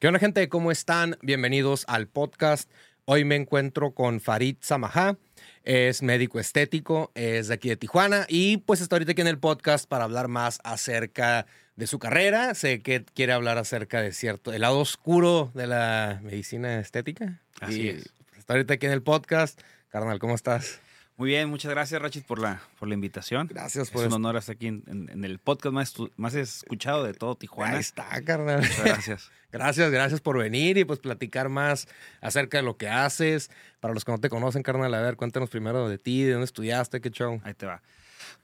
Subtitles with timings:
[0.00, 0.48] ¿Qué onda, gente?
[0.48, 1.18] ¿Cómo están?
[1.20, 2.70] Bienvenidos al podcast.
[3.04, 5.18] Hoy me encuentro con Farid Samajá.
[5.62, 9.38] Es médico estético, es de aquí de Tijuana y pues está ahorita aquí en el
[9.38, 11.44] podcast para hablar más acerca
[11.76, 12.54] de su carrera.
[12.54, 17.42] Sé que quiere hablar acerca de cierto, el lado oscuro de la medicina estética.
[17.60, 18.14] Así y es.
[18.38, 19.60] Está ahorita aquí en el podcast.
[19.90, 20.80] Carnal, ¿cómo estás?
[21.20, 23.46] Muy bien, muchas gracias, Rachid, por la, por la invitación.
[23.46, 26.34] Gracias Es por un estar honor estar aquí en, en- en el podcast más, más
[26.34, 27.74] escuchado de todo Tijuana.
[27.74, 28.60] Ahí está, carnal.
[28.62, 29.30] Muchas gracias.
[29.52, 31.88] Gracias, gracias por venir y pues platicar más
[32.20, 33.50] acerca de lo que haces.
[33.80, 36.44] Para los que no te conocen, carnal, a ver, cuéntanos primero de ti, de dónde
[36.44, 37.40] estudiaste, qué show.
[37.44, 37.82] Ahí te va.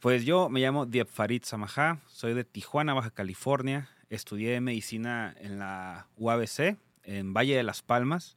[0.00, 3.88] Pues yo me llamo Diep Farid Samajá, soy de Tijuana, Baja California.
[4.10, 8.36] Estudié medicina en la UABC, en Valle de las Palmas,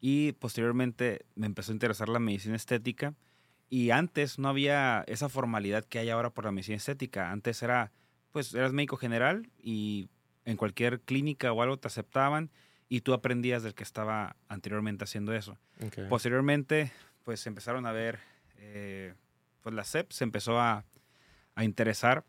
[0.00, 3.12] y posteriormente me empezó a interesar la medicina estética.
[3.74, 7.32] Y antes no había esa formalidad que hay ahora por la medicina estética.
[7.32, 7.90] Antes era,
[8.30, 10.10] pues, eras médico general y
[10.44, 12.52] en cualquier clínica o algo te aceptaban
[12.88, 15.58] y tú aprendías del que estaba anteriormente haciendo eso.
[16.08, 16.92] Posteriormente,
[17.24, 18.20] pues empezaron a ver,
[18.58, 19.14] eh,
[19.60, 20.84] pues la CEP se empezó a,
[21.56, 22.24] a interesar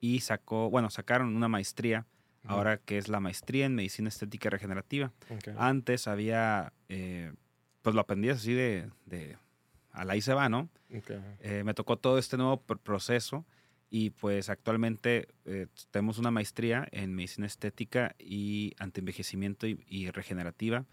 [0.00, 2.06] y sacó, bueno, sacaron una maestría,
[2.44, 5.12] ahora que es la maestría en medicina estética regenerativa.
[5.58, 7.34] Antes había, eh,
[7.82, 9.36] pues lo aprendías así de, de
[9.92, 10.68] a la y se va, ¿no?
[11.40, 13.44] Eh, me tocó todo este nuevo pr- proceso
[13.90, 20.84] y pues actualmente eh, tenemos una maestría en medicina estética y antienvejecimiento y, y regenerativa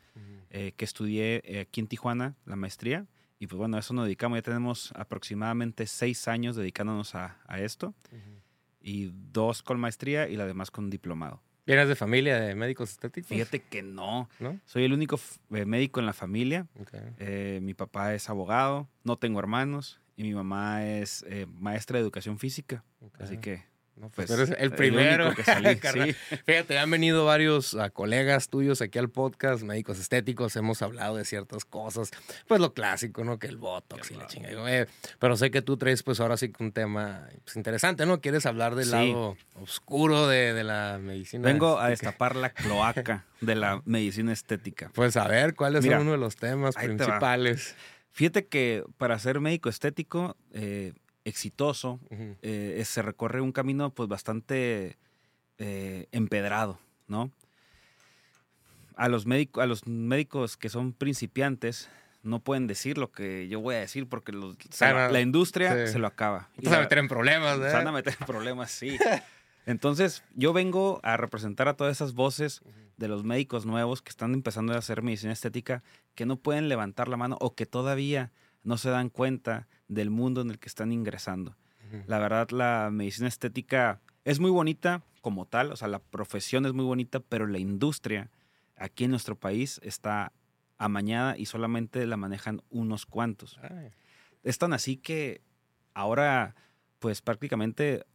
[0.49, 3.05] eh, que estudié aquí en Tijuana, la maestría.
[3.37, 4.37] Y pues bueno, a eso nos dedicamos.
[4.37, 7.93] Ya tenemos aproximadamente seis años dedicándonos a, a esto.
[8.81, 11.41] Y dos con maestría y la demás con diplomado.
[11.65, 13.29] ¿Vienes de familia de médicos estéticos?
[13.29, 14.29] Fíjate que no.
[14.39, 14.59] ¿No?
[14.65, 15.19] Soy el único
[15.51, 16.67] eh, médico en la familia.
[17.17, 19.99] Eh, mi papá es abogado, no tengo hermanos.
[20.15, 22.83] Y mi mamá es eh, maestra de educación física.
[23.19, 23.63] Así que,
[23.97, 25.33] No, pues, pues, eres el primero.
[25.33, 26.15] que salí, sí.
[26.45, 31.23] Fíjate, han venido varios ah, colegas tuyos aquí al podcast, médicos estéticos, hemos hablado de
[31.23, 32.11] ciertas cosas,
[32.47, 33.39] pues lo clásico, ¿no?
[33.39, 34.69] Que el Botox y la chingada.
[34.81, 34.87] Eh,
[35.17, 38.19] pero sé que tú traes pues ahora sí que un tema pues, interesante, ¿no?
[38.19, 38.91] Quieres hablar del Sí.
[38.91, 41.47] lado oscuro de, de la medicina.
[41.47, 44.91] vengo a destapar la cloaca de la medicina estética.
[44.93, 47.75] Pues a ver, ¿cuáles Mira, son uno de los temas te principales?
[48.11, 50.93] Fíjate que para ser médico estético eh,
[51.25, 51.99] exitoso,
[52.41, 54.97] eh, se recorre un camino pues bastante
[55.57, 57.31] eh, empedrado, ¿no?
[58.95, 61.89] A los, médico- a los médicos que son principiantes
[62.23, 65.85] no pueden decir lo que yo voy a decir porque los- se Claro, la industria
[65.85, 65.93] sí.
[65.93, 66.49] se lo acaba.
[66.63, 67.73] Vas a meter en problemas, se ¿eh?
[67.73, 68.97] van a meter en problemas, sí.
[69.67, 72.61] Entonces, yo vengo a representar a todas esas voces
[72.97, 75.83] de los médicos nuevos que están empezando a hacer medicina estética,
[76.15, 78.31] que no pueden levantar la mano o que todavía
[78.65, 81.55] no se dan cuenta del mundo en el que están ingresando.
[82.07, 86.73] La verdad, la medicina estética es muy bonita como tal, o sea, la profesión es
[86.73, 88.31] muy bonita, pero la industria
[88.75, 90.33] aquí en nuestro país está
[90.77, 93.57] amañada y solamente la manejan unos cuantos.
[93.61, 93.91] Ay,
[94.43, 95.41] Es tan así que
[95.93, 96.55] ahora,
[96.99, 98.05] pues prácticamente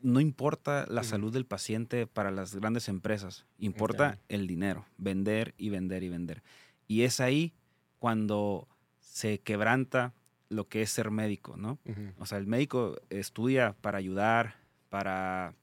[0.00, 5.70] no importa la salud del paciente para las grandes empresas, importa el dinero, vender y
[5.70, 6.42] vender y vender.
[6.86, 7.54] Y es ahí
[7.98, 8.68] cuando
[9.04, 10.12] se quebranta
[10.48, 11.78] lo que es ser médico, ¿no?
[12.18, 14.56] O sea, el médico estudia para ayudar,
[14.88, 15.54] para,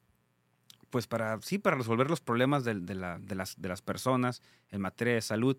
[0.90, 4.82] pues para, sí, para resolver los problemas de, la- de las, de las personas en
[4.82, 5.58] materia de salud.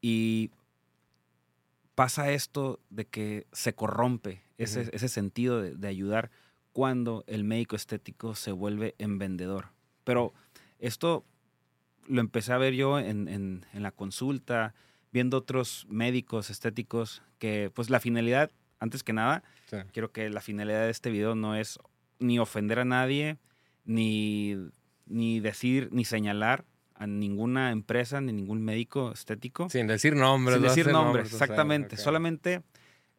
[0.00, 0.50] Y
[1.94, 6.30] pasa esto de que se corrompe ese, ese sentido de, de ayudar
[6.72, 9.68] cuando el médico estético se vuelve en vendedor.
[10.04, 10.32] Pero
[10.78, 11.24] esto
[12.08, 14.74] lo empecé a ver yo en, en- en la consulta,
[15.14, 19.76] viendo otros médicos estéticos que, pues la finalidad, antes que nada, Sí.
[19.92, 21.78] quiero que la finalidad de este video no es
[22.18, 23.38] ni ofender a nadie,
[23.84, 24.56] ni,
[25.06, 26.64] ni decir, ni señalar
[26.96, 29.70] a ninguna empresa, ni ningún médico estético.
[29.70, 30.56] Sin decir nombres.
[30.56, 31.96] Sin decir nombres, o sea, exactamente.
[31.96, 32.62] Solamente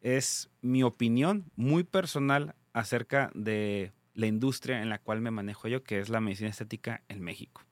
[0.02, 5.82] es mi opinión muy personal acerca de la industria en la cual me manejo yo,
[5.82, 7.62] que es la medicina estética en México.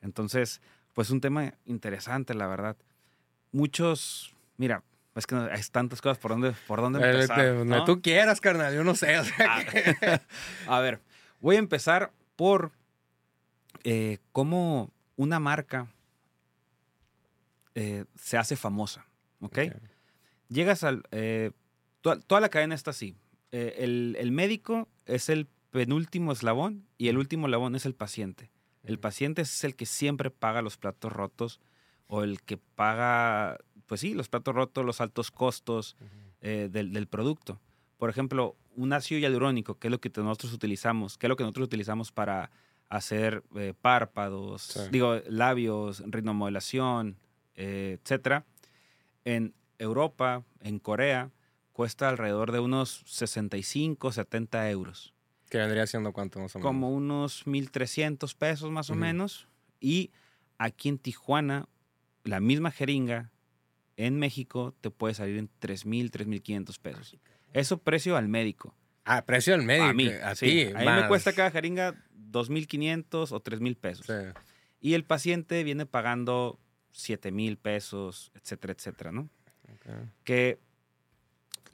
[0.00, 0.62] Entonces,
[0.98, 2.76] pues un tema interesante, la verdad.
[3.52, 4.82] Muchos, mira,
[5.14, 7.36] es que no- hay tantas cosas por donde, por dónde Eh, empezar.
[7.38, 7.84] te- ¿no?
[7.84, 9.16] tú quieras, carnal, yo no sé.
[9.16, 9.94] o sea, Ah, que-
[10.66, 10.98] a ver,
[11.40, 12.72] voy a empezar por
[13.84, 15.86] eh, cómo una marca
[17.76, 19.06] eh, se hace famosa,
[19.40, 19.56] ¿ok?
[19.68, 19.82] Ok.
[20.48, 21.04] Llegas al...
[21.12, 21.52] eh,
[22.00, 23.14] toda, toda la cadena está así.
[23.52, 28.50] Eh, el, el médico es el penúltimo eslabón y el último eslabón es el paciente.
[28.84, 31.60] El paciente es el que siempre paga los platos rotos
[32.06, 35.96] o el que paga, pues sí, los platos rotos, los altos costos
[36.40, 37.60] eh, del, del producto.
[37.98, 41.42] Por ejemplo, un ácido hialurónico, que es lo que nosotros utilizamos, que es lo que
[41.42, 42.50] nosotros utilizamos para
[42.88, 44.80] hacer eh, párpados, Sí.
[44.90, 47.18] digo, labios, rinomodelación,
[47.56, 48.46] eh, etcétera.
[49.24, 51.30] En Europa, en Corea,
[51.72, 55.12] cuesta alrededor de unos 65, 70 euros.
[55.48, 56.68] Que vendría siendo cuánto más o menos.
[56.68, 59.48] Como unos 1.300 pesos más o menos.
[59.80, 60.10] Y
[60.58, 61.68] aquí en Tijuana,
[62.24, 63.30] la misma jeringa
[63.96, 67.16] en México te puede salir en 3.000, 3.500 pesos.
[67.52, 68.74] Eso precio al médico.
[69.04, 69.86] Ah, precio del médico.
[69.88, 70.66] a mí, A sí.
[70.74, 71.94] A mí me cuesta cada jeringa
[72.30, 74.06] 2.500 o 3.000 pesos.
[74.06, 74.12] Sí.
[74.80, 76.60] Y el paciente viene pagando
[76.94, 79.28] 7.000 pesos, etcétera, etcétera, ¿no?
[80.24, 80.58] Que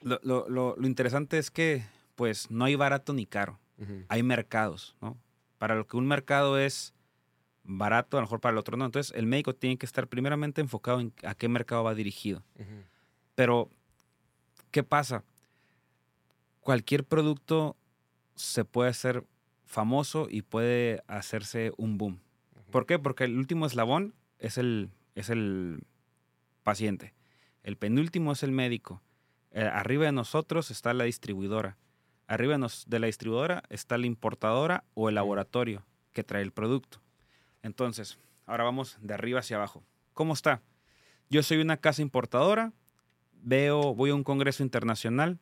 [0.01, 1.83] lo, lo- lo- lo interesante es que,
[2.15, 3.59] pues, no hay barato ni caro.
[4.07, 5.17] Hay mercados, ¿no?
[5.57, 6.93] Para lo que un mercado es
[7.63, 8.85] barato, a lo mejor para el otro no.
[8.85, 12.43] Entonces, el médico tiene que estar primeramente enfocado en a qué mercado va dirigido.
[13.35, 13.69] Pero,
[14.71, 15.23] ¿qué pasa?
[16.61, 17.75] Cualquier producto
[18.35, 19.25] se puede hacer
[19.65, 22.19] famoso y puede hacerse un boom.
[22.71, 22.99] ¿Por qué?
[22.99, 25.83] Porque el último eslabón es el, es el
[26.63, 27.13] paciente.
[27.63, 29.01] El penúltimo es el médico.
[29.51, 31.77] Eh, arriba de nosotros está la distribuidora.
[32.27, 36.51] Arriba de, nos- de la distribuidora está la importadora o el laboratorio que trae el
[36.51, 36.99] producto.
[37.61, 39.83] Entonces, ahora vamos de arriba hacia abajo.
[40.13, 40.61] ¿Cómo está?
[41.29, 42.71] Yo soy una casa importadora,
[43.41, 45.39] veo, voy a un congreso internacional,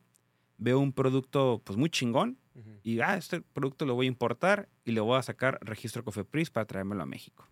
[0.58, 2.38] veo un producto pues muy chingón
[2.84, 6.50] y ah, este producto lo voy a importar y le voy a sacar registro Cofepris
[6.50, 7.46] para traérmelo a México.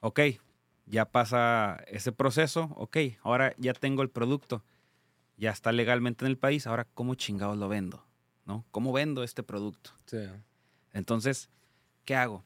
[0.00, 0.20] Ok,
[0.86, 4.62] ya pasa ese proceso, ok, ahora ya tengo el producto,
[5.38, 8.04] ya está legalmente en el país, ahora cómo chingados lo vendo,
[8.44, 8.64] ¿no?
[8.70, 9.92] ¿Cómo vendo este producto?
[10.06, 10.18] Sí.
[10.92, 11.48] Entonces,
[12.04, 12.44] ¿qué hago?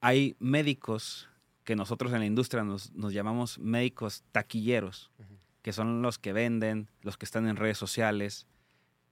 [0.00, 1.28] Hay médicos
[1.64, 5.10] que nosotros en la industria nos, nos llamamos médicos taquilleros,
[5.62, 8.46] que son los que venden, los que están en redes sociales,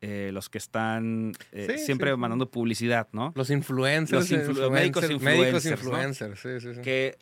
[0.00, 3.32] eh, los que están eh, Sí, siempre sí, mandando publicidad, ¿no?
[3.36, 4.12] Los influencers.
[4.12, 5.88] Los influ- médicos Médicos influencers, ¿no?
[5.90, 6.80] influencers, sí, sí, sí.
[6.80, 7.18] Que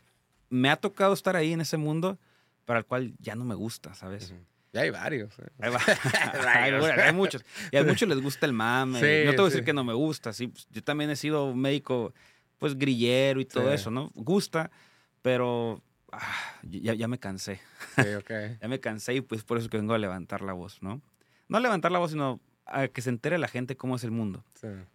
[0.49, 2.19] me ha tocado estar ahí en ese mundo
[2.67, 4.31] para el cual ya no me gusta, ¿sabes?
[4.31, 4.41] Ujú.
[4.77, 5.33] Ya hay varios.
[5.39, 5.49] eh.
[5.59, 5.71] Hay,
[6.45, 6.85] Varios.
[6.85, 7.43] hay muchos.
[7.73, 9.01] Y a muchos les gusta el mame.
[9.01, 10.35] Sí, no te voy a decir que no me gusta.
[10.35, 12.13] Sí, pues, yo también he sido médico,
[12.59, 14.11] pues grillero y todo eso, ¿no?
[14.15, 14.71] Gusta,
[15.23, 15.83] pero
[16.13, 16.21] ah,
[16.63, 17.59] ya, ya me cansé.
[17.95, 18.31] Sí, ok.
[18.61, 21.01] Ya me cansé y pues por eso que vengo a levantar la voz, ¿no?
[21.49, 24.11] No a levantar la voz, sino a que se entere la gente cómo es el
[24.11, 24.45] mundo.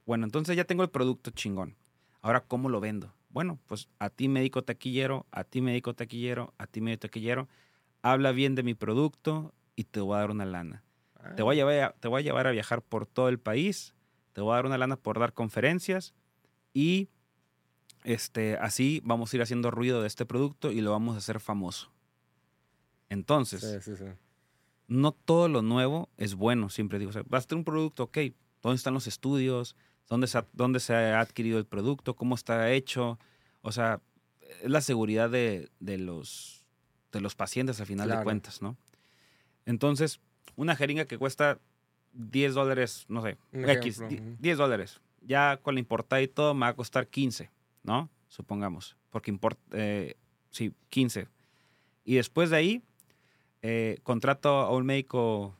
[0.06, 1.76] Bueno, entonces ya tengo el producto chingón.
[2.22, 3.16] Ahora, ¿cómo lo vendo?
[3.30, 7.48] Bueno, pues a ti médico taquillero, a ti médico taquillero, a ti médico taquillero,
[8.04, 10.84] habla bien de mi producto y te voy a dar una lana.
[11.36, 13.94] Te voy, a llevar a, te voy a llevar a viajar por todo el país,
[14.34, 16.16] te voy a dar una lana por dar conferencias
[16.74, 17.10] y
[18.04, 21.40] este, así vamos a ir haciendo ruido de este producto y lo vamos a hacer
[21.40, 21.92] famoso.
[23.10, 24.10] Entonces, Sí, sí, sí.
[24.88, 27.10] no todo lo nuevo es bueno, siempre digo.
[27.10, 28.18] O sea, vas a tener un producto, ok,
[28.62, 29.76] ¿dónde están los estudios?
[30.10, 32.16] ¿Dónde se, ha, ¿Dónde se ha adquirido el producto?
[32.16, 33.20] ¿Cómo está hecho?
[33.62, 34.02] O sea,
[34.64, 36.66] es la seguridad de, de los,
[37.12, 38.76] de los pacientes al final de cuentas, ¿no?
[39.66, 40.20] Entonces,
[40.56, 41.60] una jeringa que cuesta
[42.14, 44.38] 10 dólares, no sé, Un X, ejemplo, di- ujú.
[44.42, 45.02] 10 dólares.
[45.22, 47.50] Ya con la importada y todo me va a costar 15,
[47.84, 48.10] ¿no?
[48.28, 48.96] Supongamos.
[49.12, 50.16] Porque importa, eh,
[50.50, 51.28] sí, 15.
[52.04, 52.82] Y después de ahí,
[53.62, 55.56] eh, contrato a un médico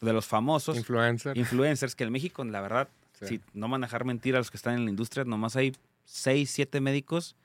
[0.00, 1.36] de los famosos, Influencer.
[1.38, 3.26] influencers, que en México, la verdad, Sí.
[3.26, 5.72] si no manejar mentira a los que están en la industria, nomás hay
[6.04, 7.36] 6, 7 médicos,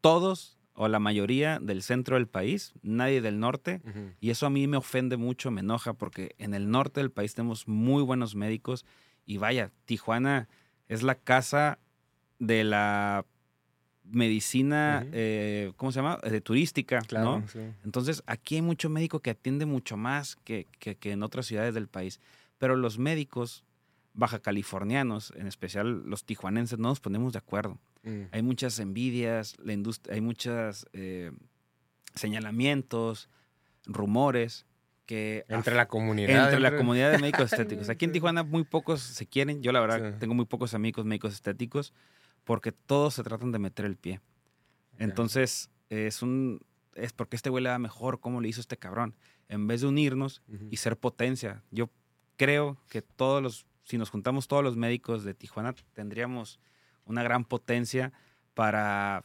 [0.00, 3.80] todos o la mayoría del centro del país, nadie del norte.
[4.20, 7.34] Y eso a mí me ofende mucho, me enoja, porque en el norte del país
[7.34, 8.84] tenemos muy buenos médicos.
[9.24, 10.48] Y vaya, Tijuana
[10.88, 11.78] es la casa
[12.38, 13.24] de la
[14.04, 16.18] medicina, eh, ¿cómo se llama?
[16.18, 17.48] De turística, Claro, ¿no?
[17.48, 17.60] sí.
[17.84, 21.74] Entonces, aquí hay mucho médico que atiende mucho más que, que- que en otras ciudades
[21.74, 22.20] del país.
[22.58, 23.64] Pero los médicos
[24.12, 27.78] baja californianos, en especial los tijuanenses, no nos ponemos de acuerdo.
[28.04, 28.22] Mm.
[28.32, 30.86] Hay muchas envidias, la industria, hay muchos
[32.14, 33.28] señalamientos,
[33.86, 34.66] rumores
[35.06, 36.44] que Entre la comunidad.
[36.46, 37.88] entre la comunidad de médicos estéticos.
[37.88, 38.12] Aquí en.
[38.12, 39.62] Tijuana muy pocos se quieren.
[39.62, 40.18] Yo la verdad Sí.
[40.18, 41.92] tengo muy pocos amigos médicos estéticos
[42.44, 44.20] porque todos se tratan de meter el pie.
[44.94, 45.00] Ok.
[45.00, 46.60] Entonces es un
[46.94, 49.16] es porque este güey le da mejor, cómo le hizo este cabrón,
[49.48, 50.68] en vez de unirnos Ujú.
[50.70, 51.62] y ser potencia.
[51.72, 51.90] Yo
[52.36, 56.58] creo que todos los si nos juntamos todos los médicos de Tijuana tendríamos
[57.06, 58.12] una gran potencia
[58.54, 59.24] para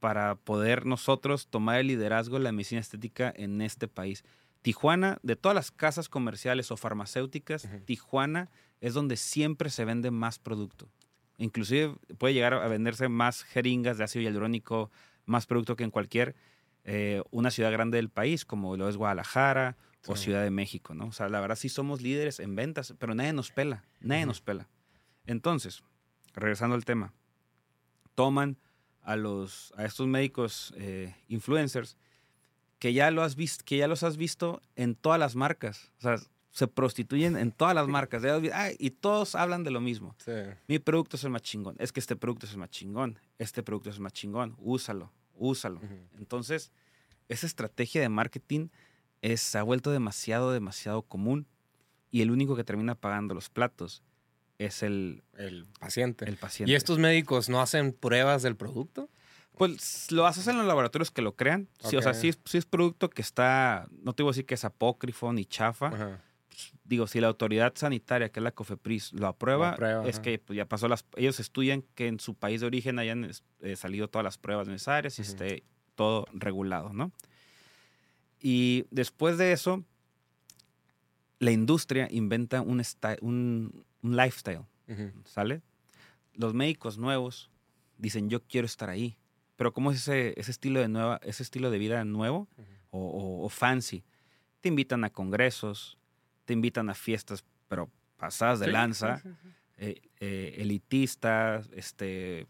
[0.00, 4.24] para poder nosotros tomar el liderazgo de la medicina estética en este país.
[4.62, 7.68] Tijuana, de todas las casas comerciales o farmacéuticas.
[7.84, 10.88] Tijuana es donde siempre se vende más producto.
[11.38, 14.90] Inclusive puede llegar a venderse más jeringas de ácido hialurónico,
[15.24, 16.34] más producto que en cualquier
[16.84, 20.14] eh, una ciudad grande del país, como lo es Guadalajara o.
[20.14, 21.06] Ciudad de México, ¿no?
[21.06, 24.40] O sea, la verdad sí somos líderes en ventas, pero nadie nos pela, nadie nos
[24.40, 24.68] pela.
[25.26, 25.82] Entonces,
[26.36, 27.12] regresando al tema,
[28.14, 28.58] toman
[29.02, 31.96] a, los, a estos médicos eh, influencers
[32.78, 35.92] que ya, lo has visto, que ya los has visto en todas las marcas.
[35.98, 36.16] O sea,
[36.50, 38.22] se prostituyen en todas las marcas.
[38.78, 40.14] y todos hablan de lo mismo.
[40.68, 41.76] Mi producto es el más chingón.
[41.78, 43.18] Es que este producto es el más chingón.
[43.38, 44.54] Este producto es el más chingón.
[44.58, 45.80] Úsalo, úsalo.
[46.18, 46.70] Entonces,
[47.28, 48.68] esa estrategia de marketing
[49.22, 51.46] es, se ha vuelto demasiado, demasiado común.
[52.10, 54.02] Y el único que termina pagando los platos
[54.58, 56.24] es el, el paciente.
[56.26, 56.72] El paciente.
[56.72, 59.08] ¿Y estos médicos no hacen pruebas del producto?
[59.56, 61.68] Pues lo haces en los laboratorios que lo crean.
[61.80, 64.64] Sí, o sea, si es, producto que está, no te voy a decir que es
[64.64, 65.90] apócrifo ni chafa.
[65.90, 70.58] Pues, digo, si la autoridad sanitaria, que es la COFEPRIS, lo aprueba, es que pues,
[70.58, 71.06] ya pasó las...
[71.16, 75.18] Ellos estudian que en su país de origen hayan eh, salido todas las pruebas necesarias
[75.18, 77.10] y esté todo regulado, ¿no?
[78.42, 79.84] Y después de eso,
[81.38, 82.82] la industria inventa un,
[83.22, 84.64] un, un lifestyle,
[85.24, 85.62] ¿sale?
[86.34, 87.50] Los médicos nuevos
[87.98, 89.18] dicen, yo quiero estar ahí
[89.56, 92.48] pero ¿cómo es ese, ese, estilo, de nueva, ese estilo de vida nuevo
[92.90, 94.04] o, fancy?
[94.60, 95.98] Te invitan a congresos,
[96.44, 99.22] te invitan a fiestas, pero pasadas de lanza,
[99.78, 102.46] eh, eh, elitistas, este,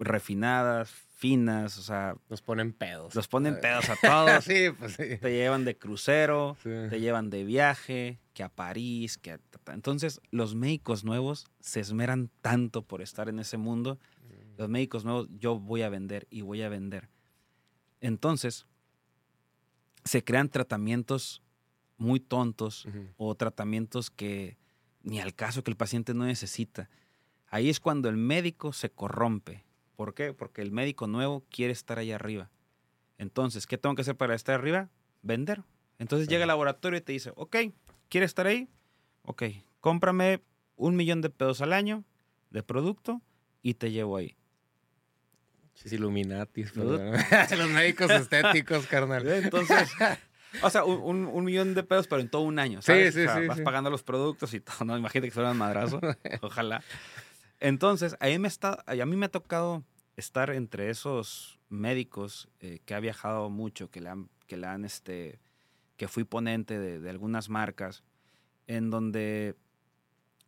[0.00, 2.16] refinadas, finas, o sea...
[2.28, 3.14] Los ponen pedos.
[3.14, 4.44] Los ponen pedos a todos.
[4.44, 5.18] sí, pues sí.
[5.18, 9.40] Te llevan de crucero, te llevan de viaje, que a París, que a...
[9.68, 13.98] Entonces, los médicos nuevos se esmeran tanto por estar en ese mundo
[14.60, 17.08] los médicos nuevos, yo voy a vender y voy a vender.
[18.02, 18.66] Entonces,
[20.04, 21.42] se crean tratamientos
[21.96, 24.58] muy tontos o tratamientos que
[25.02, 26.90] ni al caso que el paciente no necesita.
[27.48, 29.64] Ahí es cuando el médico se corrompe.
[30.00, 30.32] ¿Por qué?
[30.32, 32.48] Porque el médico nuevo quiere estar ahí arriba.
[33.18, 34.88] Entonces, ¿qué tengo que hacer para estar arriba?
[35.20, 35.62] Vender.
[35.98, 37.56] Entonces llega al laboratorio y te dice, ok,
[38.08, 38.70] ¿quieres estar ahí?
[39.24, 39.42] Ok,
[39.80, 40.42] cómprame
[40.76, 42.02] un millón de pesos al año
[42.48, 43.20] de producto
[43.60, 44.38] y te llevo ahí.
[45.84, 49.28] Illuminatis, los médicos estéticos, carnal.
[49.28, 49.92] Entonces,
[50.62, 53.12] o sea, un, millón de pesos, pero en todo un año, ¿sabes?
[53.12, 54.96] Sí, sí, sí, vas pagando los productos y todo, ¿no?
[54.96, 56.00] Imagínate que fueran madrazo,
[56.40, 56.82] ojalá.
[57.60, 59.84] Entonces, a mí, me está, a mí me ha tocado
[60.16, 64.84] estar entre esos médicos eh, que ha viajado mucho, que le han, que le han,
[64.84, 65.40] este,
[65.96, 68.02] que fui ponente de, de algunas marcas,
[68.66, 69.56] en donde,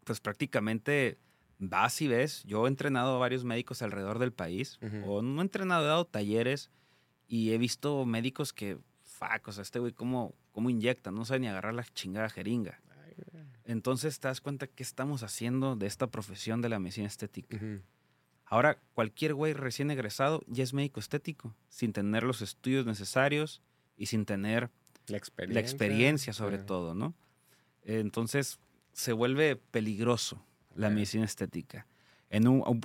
[0.04, 1.18] pues prácticamente
[1.58, 5.44] vas y ves, yo he entrenado a varios médicos alrededor del país, o no he
[5.44, 6.70] entrenado, he dado talleres
[7.28, 11.40] y he visto médicos que, fuck, o sea, este güey cómo, cómo inyecta, no sabe
[11.40, 12.80] ni agarrar la chingada jeringa.
[13.64, 17.58] Entonces te das cuenta qué estamos haciendo de esta profesión de la medicina estética.
[18.46, 23.62] Ahora, cualquier güey recién egresado ya es médico estético, sin tener los estudios necesarios
[23.96, 24.70] y sin tener
[25.06, 27.14] la experiencia, la experiencia sobre todo, ¿no?
[27.84, 28.58] Entonces
[28.92, 31.86] se vuelve peligroso la medicina estética.
[32.30, 32.80] En un,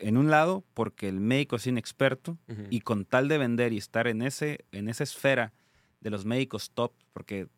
[0.00, 2.38] en un lado, porque el médico es inexperto
[2.70, 5.52] y con tal de vender y estar en, ese, en esa esfera
[6.00, 7.48] de los médicos top, porque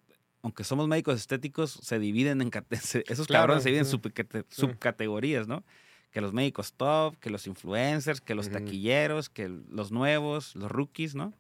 [0.43, 2.51] aunque somos médicos estéticos, se dividen en
[3.09, 5.65] esos cabrones se dividen en subcategorías, ¿no?
[6.11, 11.15] Que los médicos top, que los influencers, que los taquilleros, que los nuevos, los rookies,
[11.15, 11.33] ¿no?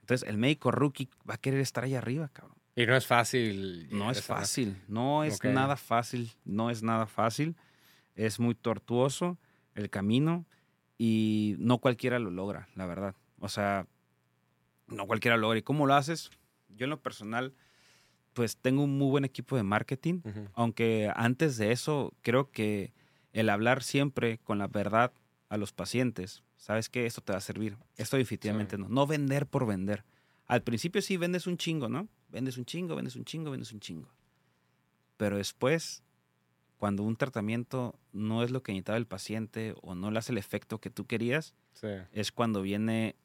[0.00, 2.56] Entonces, el médico rookie va a querer estar ahí arriba, cabrón.
[2.76, 3.88] Y no es fácil.
[3.90, 7.56] No es fácil, no es nada fácil, no es nada fácil.
[8.14, 9.36] Es muy tortuoso
[9.74, 10.46] el camino
[10.96, 13.14] y no cualquiera lo logra, la verdad.
[13.40, 13.86] O sea,
[14.86, 15.58] no cualquiera lo logra.
[15.58, 16.30] ¿Y cómo lo haces?
[16.68, 17.52] Yo en lo personal,
[18.38, 20.20] pues tengo un muy buen equipo de marketing,
[20.54, 22.92] aunque antes de eso creo que
[23.32, 25.10] el hablar siempre con la verdad
[25.48, 27.76] a los pacientes, sabes que esto te va a servir.
[27.96, 28.88] Esto definitivamente no.
[28.88, 30.04] No vender por vender.
[30.46, 32.06] Al principio sí vendes un chingo, ¿no?
[32.28, 34.08] vendes un chingo, vendes un chingo, vendes un chingo.
[35.16, 36.04] Pero después,
[36.76, 40.38] cuando un tratamiento no es lo que necesitaba el paciente o no le hace el
[40.38, 41.56] efecto que tú querías,
[42.12, 43.16] es cuando vienen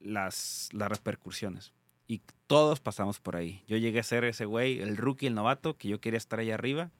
[0.00, 1.72] las, las repercusiones.
[2.06, 3.64] Y todos pasamos por ahí.
[3.66, 6.50] Yo llegué a ser ese güey, el rookie, el novato, que yo quería estar ahí
[6.50, 6.90] arriba.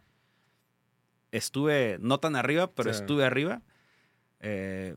[1.32, 3.62] Estuve, no tan arriba, pero estuve arriba.
[4.40, 4.96] Eh,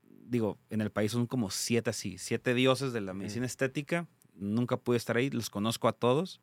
[0.00, 4.76] digo, en el país son como siete así, siete dioses de la medicina estética nunca
[4.76, 6.40] pude estar ahí, los conozco a todos,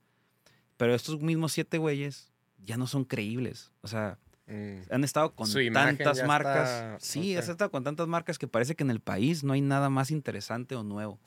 [0.78, 2.32] pero estos mismos siete güeyes
[2.64, 3.72] ya no son creíbles.
[3.82, 4.92] O sea, mm.
[4.92, 7.04] han estado con tantas marcas.
[7.04, 9.90] Sí, han estado con tantas marcas que parece que en el país no hay nada
[9.90, 11.20] más interesante o nuevo.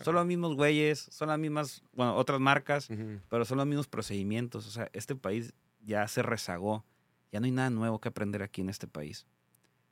[0.00, 2.88] Son los mismos güeyes, son las mismas, bueno, otras marcas,
[3.28, 4.66] pero son los mismos procedimientos.
[4.66, 6.84] O sea, este país ya se rezagó.
[7.32, 9.26] Ya no hay nada nuevo que aprender aquí en este país.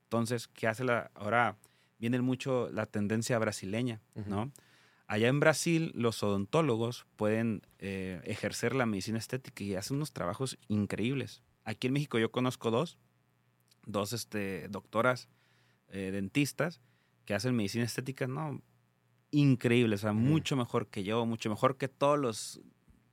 [0.05, 1.11] Entonces, ¿qué hace la...
[1.15, 1.57] Ahora
[1.99, 4.53] viene mucho la tendencia brasileña, ¿no?
[5.09, 10.59] Allá en Brasil, los odontólogos pueden eh, ejercer la medicina estética y hacen unos trabajos
[10.69, 11.43] increíbles.
[11.65, 12.99] Aquí en México yo conozco dos,
[13.85, 15.29] dos este, doctoras
[15.89, 16.81] eh, dentistas
[17.25, 18.61] que hacen medicina estética, no,
[19.37, 22.61] increíbles, o sea, mucho mejor que yo, mucho mejor que todos los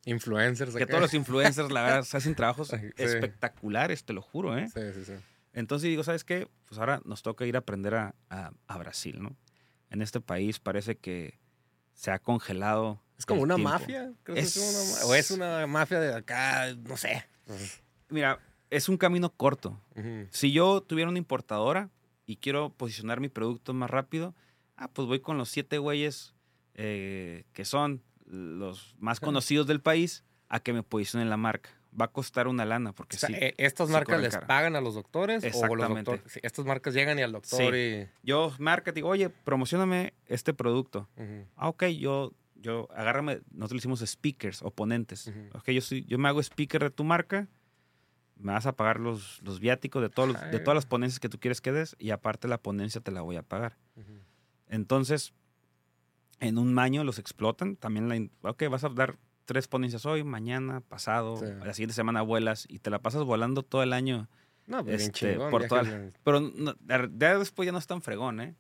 [0.06, 0.74] influencers.
[0.74, 4.70] Que todos los influencers, la verdad, hacen trabajos espectaculares, te lo juro, ¿eh?
[4.74, 5.14] Sí, sí, sí.
[5.52, 6.48] Entonces digo, ¿sabes qué?
[6.66, 9.36] Pues ahora nos toca ir a aprender a, a, Brasil, ¿no?
[9.90, 11.40] En este país parece que
[11.94, 13.04] se ha congelado.
[13.18, 14.14] Es como una mafia.
[15.06, 17.26] o es una mafia de acá, no sé.
[18.10, 18.40] Mira,
[18.70, 19.80] es un camino corto.
[20.32, 21.90] Si yo tuviera una importadora
[22.26, 24.34] y quiero posicionar mi producto más rápido,
[24.78, 26.34] ah, pues voy con los siete güeyes
[26.76, 32.06] eh, que son los más conocidos del país a que me posicionen la marca va
[32.06, 32.94] a costar una lana.
[32.94, 35.44] Porque sí, eh, ¿Estas marcas les pagan a los doctores?
[35.44, 36.12] Exactamente.
[36.12, 38.08] O los estas marcas llegan y al doctor y...
[38.24, 41.08] Yo, marca, digo, oye, promocioname este producto.
[41.56, 45.32] Ah, ok, yo, yo, agárrame, nosotros le hicimos speakers, oponentes.
[45.54, 47.48] Ok, yo, soy, yo me hago speaker de tu marca,
[48.38, 51.40] me vas a pagar los, los viáticos de, todos de todas las ponencias que tú
[51.40, 53.78] quieres que des y aparte la ponencia te la voy a pagar.
[54.74, 55.34] Entonces,
[56.40, 57.76] en un año los explotan.
[57.76, 62.66] También la, ok, vas a dar tres ponencias hoy, mañana, pasado, la siguiente semana vuelas
[62.68, 64.28] y te la pasas volando todo el año.
[64.66, 65.68] No, pues este, por
[66.24, 66.52] Pero
[67.18, 68.56] ya después ya no es tan fregón, ¿eh?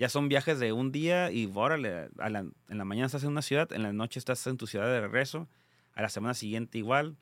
[0.00, 3.72] Ya son viajes de un día y órale, en la mañana estás en una ciudad,
[3.72, 5.48] en la noche estás en tu ciudad de regreso,
[5.92, 7.16] a la semana siguiente igual,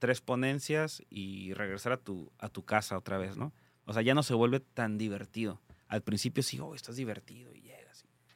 [0.00, 3.52] tres ponencias y regresar a tu, a tu casa otra vez, ¿no?
[3.84, 5.60] O sea, ya no se vuelve tan divertido.
[5.86, 7.63] Al principio sí, oh, estás divertido y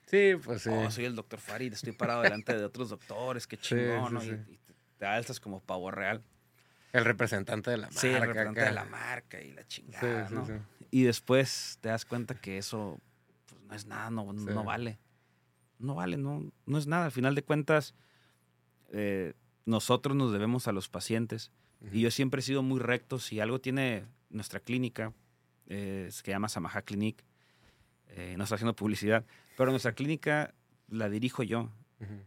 [0.08, 0.70] Sí, pues sí.
[0.72, 4.24] Oh, soy el doctor Farid, estoy parado delante de otros doctores, qué chingón, ¿no?
[4.24, 4.58] Y,
[4.96, 6.24] te alzas como pavo real.
[6.92, 8.00] El representante de la marca.
[8.00, 10.46] Sí, el representante de la marca y la chingada, ¿no?
[10.90, 12.98] Y después te das cuenta que eso
[13.46, 14.98] pues, no es nada, no, no vale.
[15.78, 17.04] No vale, no, no es nada.
[17.04, 17.94] Al final de cuentas,
[18.90, 19.34] eh,
[19.66, 21.52] nosotros nos debemos a los pacientes.
[21.92, 23.20] Y yo siempre he sido muy recto.
[23.20, 25.12] Si algo tiene nuestra clínica,
[25.66, 27.22] eh, que llama Samaha Clinic,
[28.08, 29.24] eh, no está haciendo publicidad,
[29.58, 30.54] pero nuestra clínica
[30.88, 31.68] la dirijo yo.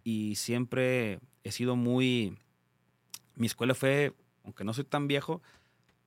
[0.04, 2.38] Y siempre he sido muy...
[3.36, 5.42] Mi escuela fue, aunque no soy tan viejo,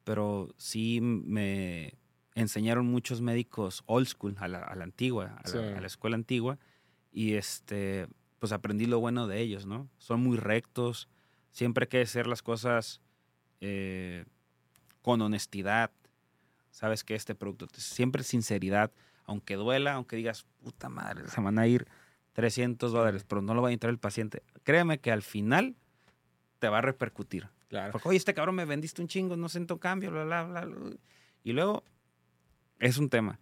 [0.04, 1.94] pero sí me
[2.34, 6.58] enseñaron muchos médicos old school, a la, antigua, a, la, escuela antigua,
[7.10, 8.06] y este,
[8.38, 9.88] pues aprendí lo bueno de ellos, ¿no?
[9.96, 11.08] Son muy rectos,
[11.52, 13.00] siempre hay que hacer las cosas
[13.62, 14.26] eh,
[15.00, 15.90] con honestidad,
[16.70, 18.92] sabes que este producto, siempre sinceridad,
[19.24, 21.86] aunque duela, aunque digas, puta madre, se van a ir
[22.34, 24.42] 300 dólares, pero no lo va a entrar el paciente.
[24.62, 25.76] Créeme que al final
[26.58, 27.48] te va a repercutir.
[27.68, 27.92] Claro.
[27.92, 30.68] Porque, oye, este cabrón me vendiste un chingo, no siento cambio, bla, bla, bla.
[31.42, 31.84] Y luego,
[32.78, 33.38] es un tema.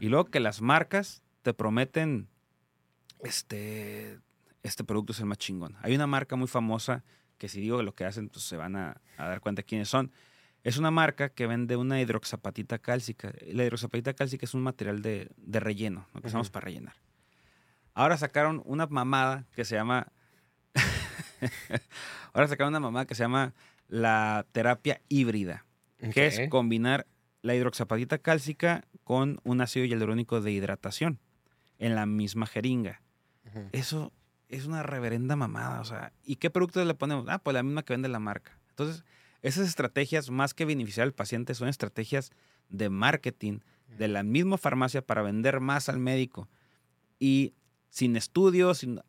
[0.00, 2.28] Y luego que las marcas te prometen,
[3.20, 4.18] este,
[4.62, 5.76] este producto es el más chingón.
[5.82, 7.04] Hay una marca muy famosa
[7.36, 10.12] que si digo lo que hacen, pues se van a, a dar cuenta quiénes son.
[10.66, 13.32] Es una marca que vende una hidroxapatita cálcica.
[13.46, 16.96] La hidroxapatita cálcica es un material de, relleno, lo que usamos para rellenar.
[17.94, 20.08] Ahora sacaron una mamada que se llama.
[22.32, 23.54] Ahora sacaron una mamada que se llama
[23.86, 25.64] la terapia híbrida,
[26.12, 27.06] que es combinar
[27.42, 31.20] la hidroxapatita cálcica con un ácido hialurónico de hidratación
[31.78, 33.02] en la misma jeringa.
[33.70, 34.12] Eso
[34.48, 35.80] es una reverenda mamada.
[35.80, 37.26] O sea, ¿y qué productos le ponemos?
[37.28, 38.58] Ah, pues la misma que vende la marca.
[38.70, 39.04] Entonces,
[39.42, 42.30] esas estrategias, más que beneficiar al paciente, son estrategias
[42.68, 43.60] de marketing
[43.98, 46.48] de la misma farmacia para vender más al médico.
[47.18, 47.54] Y
[47.88, 49.00] sin estudios, sin,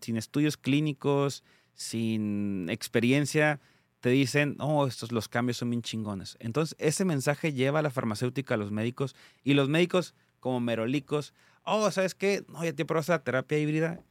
[0.00, 3.60] sin, estudios clínicos, sin experiencia,
[4.00, 6.36] te dicen, oh, estos los cambios son bien chingones.
[6.40, 11.34] Entonces, ese mensaje lleva a la farmacéutica, a los médicos, y los médicos, como merolicos,
[11.68, 12.44] oh, ¿sabes qué?
[12.48, 14.02] No, ya te probaste la terapia híbrida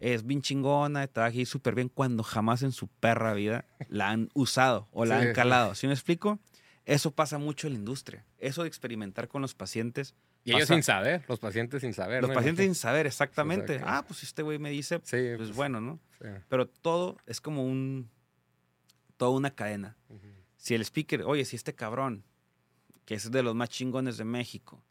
[0.00, 4.28] es bien chingona, está aquí súper bien cuando jamás en su perra vida la han
[4.34, 5.74] usado o la han calado.
[5.74, 6.38] ¿Sí me explico?
[6.84, 8.24] Eso pasa mucho en la industria.
[8.38, 10.14] Eso de experimentar con los pacientes.
[10.44, 12.22] Y ellos sin saber, los pacientes sin saber.
[12.22, 13.80] Los pacientes sin saber, exactamente.
[13.84, 15.98] ah, pues este güey me dice, pues, pues, bueno, ¿no?
[16.48, 18.10] Pero todo es como un,
[19.16, 19.96] toda una cadena.
[20.56, 22.24] Si el speaker, oye, si este cabrón,
[23.04, 24.82] que es de los más chingones de México,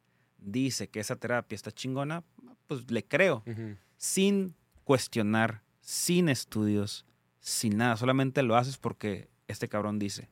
[0.44, 2.24] dice que esa terapia está chingona,
[2.68, 3.44] pues le creo
[3.98, 7.06] sin cuestionar, sin estudios,
[7.40, 7.98] sin nada.
[7.98, 10.30] Solamente lo haces porque este cabrón dice.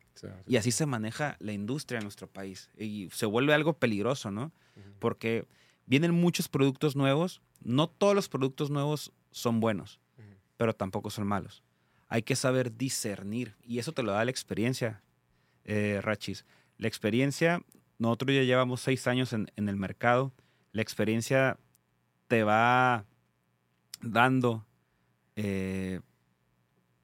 [0.47, 2.69] Y así se maneja la industria en nuestro país.
[2.77, 4.51] Y se vuelve algo peligroso, ¿no?
[4.99, 5.47] Porque
[5.85, 7.41] vienen muchos productos nuevos.
[7.63, 9.99] No todos los productos nuevos son buenos,
[10.57, 11.63] pero tampoco son malos.
[12.07, 13.55] Hay que saber discernir.
[13.63, 15.01] Y eso te lo da la experiencia,
[15.63, 16.45] eh, Rachis.
[16.77, 17.63] La experiencia,
[18.01, 20.33] nosotros ya llevamos seis años en, en el mercado.
[20.71, 21.59] La experiencia
[22.27, 23.05] te va
[24.01, 24.65] dando
[25.35, 26.01] eh,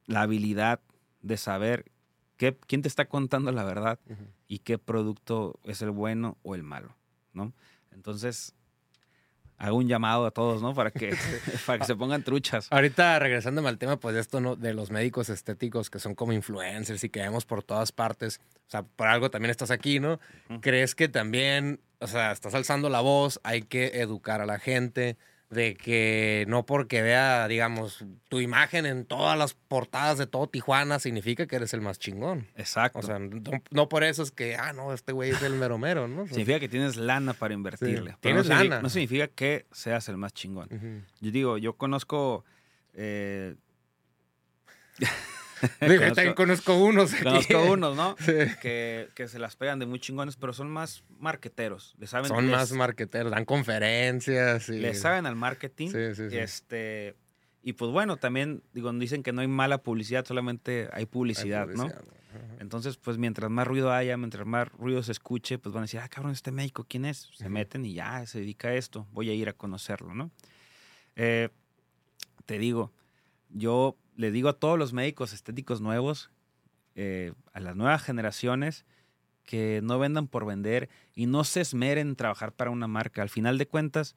[0.06, 0.80] la habilidad
[1.22, 1.92] de saber
[2.36, 4.00] qué, quién te está contando la verdad
[4.48, 6.96] y qué producto es el bueno o el malo,
[7.32, 7.52] ¿no?
[7.92, 8.56] Entonces,
[9.58, 10.74] hago un llamado a todos, ¿no?
[10.74, 11.14] Para que,
[11.66, 12.68] para que se pongan truchas.
[12.70, 14.56] Ahorita regresándome al tema, pues de esto, ¿no?
[14.56, 18.40] De los médicos estéticos que son como influencers y que vemos por todas partes.
[18.68, 20.20] O sea, por algo también estás aquí, ¿no?
[20.60, 25.16] ¿Crees que también, o sea, estás alzando la voz, hay que educar a la gente?
[25.50, 30.98] De que no porque vea, digamos, tu imagen en todas las portadas de todo Tijuana
[30.98, 32.46] significa que eres el más chingón.
[32.54, 32.98] Exacto.
[32.98, 33.18] O sea,
[33.70, 36.26] no, por eso es que, ah, no, este güey es el mero mero, ¿no?
[36.26, 38.16] significa que tienes lana para invertirle.
[38.20, 38.82] Tienes no lana.
[38.82, 41.06] No significa que seas el más chingón.
[41.20, 42.44] Yo digo, yo conozco...
[42.94, 43.54] Eh,
[45.80, 47.14] conozco, también conozco unos.
[47.14, 48.16] Conozco unos, ¿no?
[48.62, 51.96] Que, que, se las pegan de muy chingones, pero son más marqueteros.
[52.04, 54.68] saben, son más marqueteros, dan conferencias.
[54.68, 54.78] Y...
[54.78, 55.88] Le saben al marketing.
[55.88, 56.38] Sí, sí, sí.
[56.38, 57.16] Este,
[57.62, 61.90] y pues bueno, también digo, dicen que no hay mala publicidad, solamente hay publicidad, ¿no?
[62.60, 66.00] Entonces, pues mientras más ruido haya, mientras más ruido se escuche, pues van a decir,
[66.00, 67.30] ah, cabrón, este médico, ¿quién es?
[67.34, 70.30] Se meten y ya, se dedica a esto, voy a ir a conocerlo, ¿no?
[71.16, 71.48] Eh,
[72.46, 72.92] te digo,
[73.50, 76.30] yo le digo a todos los médicos estéticos nuevos,
[76.94, 78.84] eh, a las nuevas generaciones,
[79.44, 83.22] que no vendan por vender y no se esmeren en trabajar para una marca.
[83.22, 84.14] Al final de cuentas,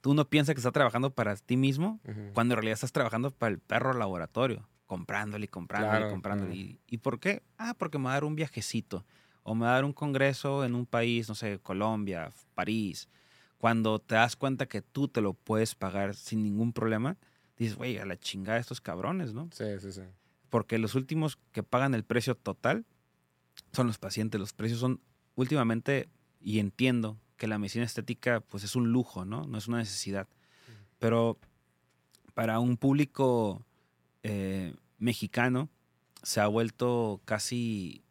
[0.00, 2.00] tú no piensas que estás trabajando para ti mismo,
[2.32, 6.78] cuando en realidad estás trabajando para el perro laboratorio, comprándole y comprándole y comprándole.
[6.88, 7.42] ¿Y, por qué?
[7.56, 9.04] Ah, porque me va a dar un viajecito
[9.44, 13.08] o me va a dar un congreso en un país, no sé, Colombia, París.
[13.58, 17.16] Cuando te das cuenta que tú te lo puedes pagar sin ningún problema,
[17.56, 19.48] dices, güey, a la chingada estos cabrones, ¿no?
[19.52, 20.02] Sí, sí, sí.
[20.50, 22.84] Porque los últimos que pagan el precio total
[23.72, 24.40] son los pacientes.
[24.40, 25.00] Los precios son
[25.34, 26.08] últimamente,
[26.40, 29.46] y entiendo que la medicina estética pues es un lujo, ¿no?
[29.46, 30.28] No es una necesidad.
[30.98, 31.38] Pero
[32.34, 33.64] para un público
[34.22, 35.68] eh, mexicano
[36.22, 38.04] se ha vuelto casi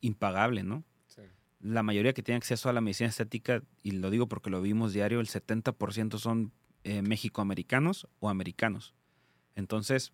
[0.00, 0.84] impagable, ¿no?
[1.08, 1.22] Sí.
[1.60, 4.92] La mayoría que tiene acceso a la medicina estética, y lo digo porque lo vimos
[4.92, 6.52] diario, el 70% son
[6.84, 8.94] eh, mexicoamericanos o americanos.
[9.54, 10.12] Entonces,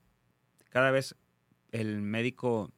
[0.70, 1.16] cada vez
[1.72, 2.72] el médico,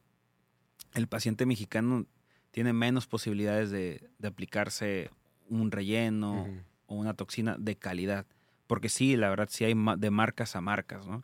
[0.93, 2.05] el paciente mexicano
[2.51, 5.09] tiene menos posibilidades de, aplicarse
[5.49, 6.47] un relleno
[6.85, 8.25] o una toxina de calidad.
[8.67, 11.23] Porque sí, la verdad, sí hay de marcas a marcas, ¿no?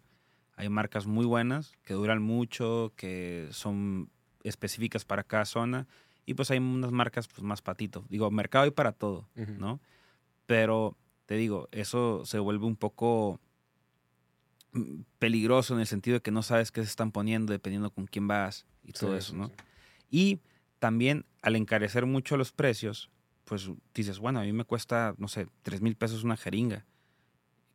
[0.57, 4.09] Hay marcas muy buenas que duran mucho, que son
[4.43, 5.87] específicas para cada zona.
[6.25, 8.05] Y pues hay unas marcas pues, más patito.
[8.09, 9.79] Digo, mercado hay para todo, ¿no?
[10.45, 13.39] Pero te digo, eso se vuelve un poco
[14.71, 18.07] mm, peligroso en el sentido de que no sabes qué se están poniendo dependiendo con
[18.07, 19.51] quién vas y todo eso, ¿no?
[20.09, 20.39] Y
[20.79, 23.11] también al encarecer mucho los precios,
[23.43, 26.85] pues dices, bueno, a mí me cuesta, no sé, 3 mil pesos una jeringa,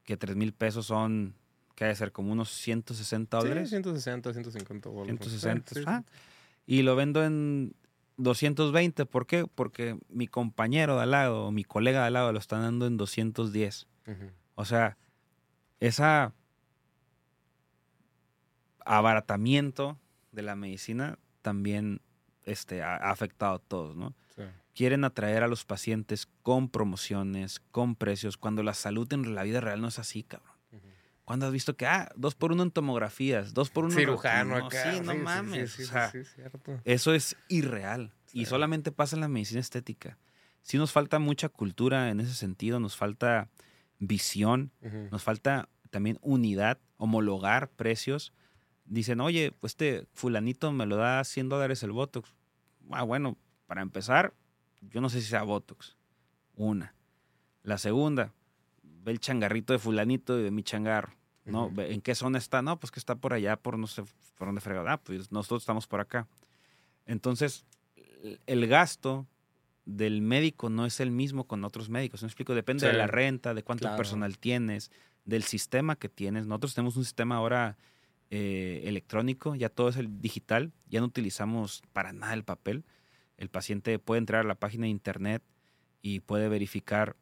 [0.04, 1.34] que 3 mil pesos son,
[1.74, 2.10] ¿qué debe ser?
[2.10, 3.68] Como unos 160 dólares.
[3.68, 5.20] Sí, 160, 150 dólares.
[5.20, 6.04] 160, ah,
[6.64, 7.74] y lo vendo en
[8.16, 9.46] 220, ¿por qué?
[9.46, 12.86] Porque mi compañero de al lado, o mi colega de al lado lo están dando
[12.86, 13.86] en 210.
[14.54, 14.96] O sea,
[15.80, 16.34] esa
[18.84, 19.98] abaratamiento
[20.32, 22.00] de la medicina también
[22.44, 24.14] este, ha, afectado a todos, ¿no?
[24.74, 29.60] Quieren atraer a los pacientes con promociones, con precios, cuando la salud en la vida
[29.60, 30.51] real no es así, cabrón.
[31.24, 34.70] ¿Cuándo has visto que, ah, dos por uno en tomografías, dos por uno Cirujano en...
[34.70, 35.92] Cirujano Sí, no mames.
[36.84, 38.12] eso es irreal.
[38.32, 40.18] Y solamente pasa en la medicina estética.
[40.62, 43.48] Sí nos falta mucha cultura en ese sentido, nos falta
[43.98, 44.72] visión,
[45.10, 48.32] nos falta también unidad, homologar precios.
[48.84, 52.34] Dicen, oye, pues este fulanito me lo da a 100 dólares el Botox.
[52.90, 54.34] Ah, bueno, para empezar,
[54.80, 55.96] yo no sé si sea Botox.
[56.54, 56.94] Una.
[57.62, 58.32] La segunda,
[59.02, 61.14] ve el changarrito de fulanito y de mi changarro.
[61.44, 61.72] ¿no?
[61.76, 62.62] ¿En qué zona está?
[62.62, 64.04] No, pues que está por allá, por no sé
[64.38, 64.88] por dónde fregado.
[64.88, 66.28] Ah, pues nosotros estamos por acá.
[67.06, 67.66] Entonces,
[68.46, 69.26] el gasto
[69.84, 72.22] del médico no es el mismo con otros médicos.
[72.22, 72.54] ¿Me explico?
[72.54, 74.90] Depende de la renta, de cuánto personal tienes,
[75.24, 76.46] del sistema que tienes.
[76.46, 77.76] Nosotros tenemos un sistema ahora
[78.30, 82.84] eh, electrónico, ya todo es el digital, ya no utilizamos para nada el papel.
[83.36, 85.42] El paciente puede entrar a la página de internet
[86.00, 87.16] y puede verificar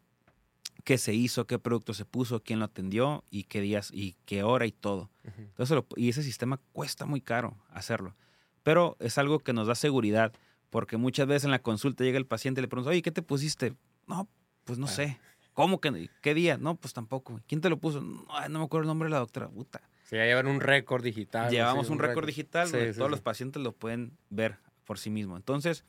[0.84, 4.42] qué se hizo, qué producto se puso, quién lo atendió y qué días y qué
[4.42, 5.10] hora y todo.
[5.36, 8.14] Entonces, y ese sistema cuesta muy caro hacerlo,
[8.62, 10.32] pero es algo que nos da seguridad
[10.70, 13.22] porque muchas veces en la consulta llega el paciente y le pregunta, oye, ¿qué te
[13.22, 13.74] pusiste?
[14.06, 14.28] No,
[14.64, 15.18] pues no sé.
[15.52, 16.08] ¿Cómo que?
[16.22, 16.56] ¿Qué día?
[16.56, 17.40] No, pues tampoco.
[17.46, 18.00] ¿Quién te lo puso?
[18.00, 19.48] No, no me acuerdo el nombre de la doctora.
[19.48, 19.82] Puta.
[20.04, 21.50] Sí, ya llevan un récord digital.
[21.50, 25.36] Llevamos un, récord digital donde todos los pacientes lo pueden ver por sí mismos.
[25.36, 25.84] Entonces,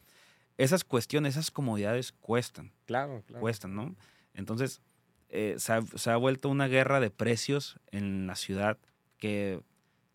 [0.58, 2.72] esas cuestiones, esas comodidades cuestan.
[2.86, 3.42] Claro, claro.
[3.42, 3.96] Cuestan, ¿no?
[4.34, 4.82] Entonces,
[5.30, 8.78] eh, se, ha, vuelto una guerra de precios en la ciudad
[9.18, 9.62] que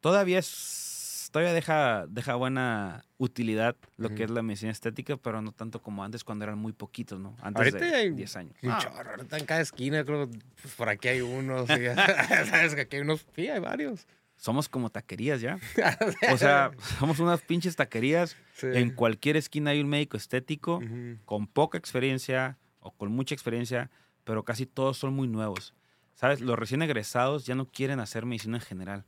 [0.00, 5.52] todavía es todavía deja, deja buena utilidad lo que es la medicina estética, pero no
[5.52, 7.36] tanto como antes cuando eran muy poquitos, ¿no?
[7.42, 8.56] Antes Ahorita de hay 10 años.
[8.62, 10.30] Un Ah, chorro, ahorita en cada esquina, creo,
[10.62, 11.74] pues por aquí hay unos, sí,
[12.50, 14.06] sabes que aquí hay unos, sí, hay varios.
[14.36, 15.58] somos como taquerías ya.
[16.32, 18.36] O sea, somos unas pinches taquerías.
[18.54, 18.68] Sí.
[18.72, 21.18] En cualquier esquina hay un médico estético Ujú.
[21.24, 23.90] con poca experiencia o con mucha experiencia,
[24.26, 25.72] pero casi todos son muy nuevos.
[26.16, 26.40] ¿Sabes?
[26.40, 29.04] Los recién egresados ya no quieren hacer medicina en general.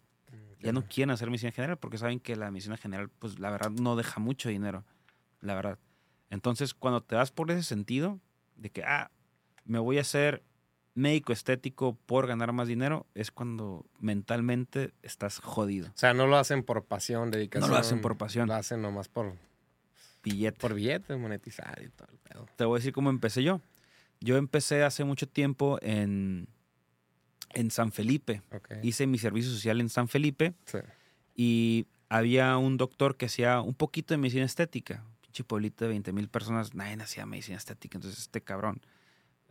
[0.61, 3.70] Ya no quieren hacer medicina general porque saben que la medicina general, pues la verdad,
[3.70, 4.85] no deja mucho dinero.
[5.40, 5.78] La verdad.
[6.31, 8.20] Entonces, cuando te vas por ese sentido,
[8.57, 9.11] de que, ah,
[9.64, 10.44] me voy a hacer
[10.94, 15.88] médico estético por ganar más dinero, es cuando mentalmente estás jodido.
[15.88, 17.68] O sea, no lo hacen por pasión, dedicación.
[17.68, 18.48] No lo hacen por pasión.
[18.48, 19.33] Lo hacen nomás por,
[20.22, 20.59] Billete.
[20.61, 22.46] por billete, monetizar y todo el pedo.
[22.57, 23.61] Te voy a decir cómo empecé yo.
[24.20, 26.48] Yo empecé hace mucho tiempo en,
[27.50, 28.42] en San Felipe.
[28.52, 28.72] Ok.
[28.83, 30.78] Hice mi servicio social en San Felipe Sí.
[31.35, 35.04] y había un doctor que hacía un poquito de medicina estética.
[35.20, 37.98] Pinche pueblito de 20 mil personas, nadie hacía medicina estética.
[37.98, 38.81] Entonces este cabrón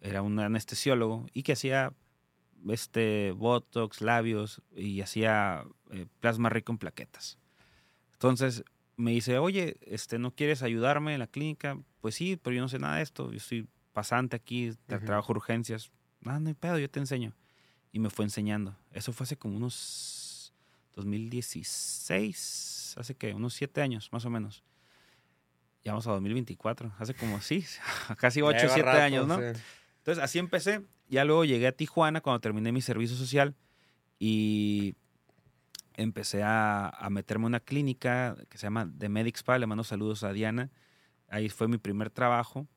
[0.01, 1.93] era un anestesiólogo y que hacía
[2.69, 7.38] este botox, labios y hacía eh, plasma rico en plaquetas.
[8.13, 8.63] Entonces
[8.95, 11.80] me dice, oye, este, ¿no quieres ayudarme en la clínica?
[12.01, 13.32] Pues sí, pero yo no sé nada de esto.
[13.32, 15.89] Yo soy pasante aquí, trabajo urgencias.
[16.23, 17.33] Ah, no hay pedo, yo te enseño.
[17.91, 18.77] Y me fue enseñando.
[18.91, 20.53] Eso fue hace como unos
[20.93, 24.63] 2016, hace que unos siete años más o menos.
[25.83, 27.65] Ya vamos a 2024, hace como sí,
[28.19, 29.38] casi ocho, Lleva siete rato, años, ¿no?
[29.38, 29.60] sí.
[29.97, 30.83] Entonces así empecé.
[31.10, 33.55] Ya luego llegué a Tijuana cuando terminé mi servicio social
[34.19, 34.93] y
[35.95, 39.57] empecé a, a meterme en una clínica que se llama The Medic Spa.
[39.57, 40.69] Le mando saludos a Diana.
[41.29, 42.67] Ahí fue mi primer trabajo.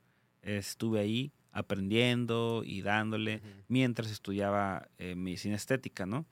[0.42, 6.26] Estuve ahí aprendiendo y dándole mientras estudiaba eh, medicina estética, ¿no?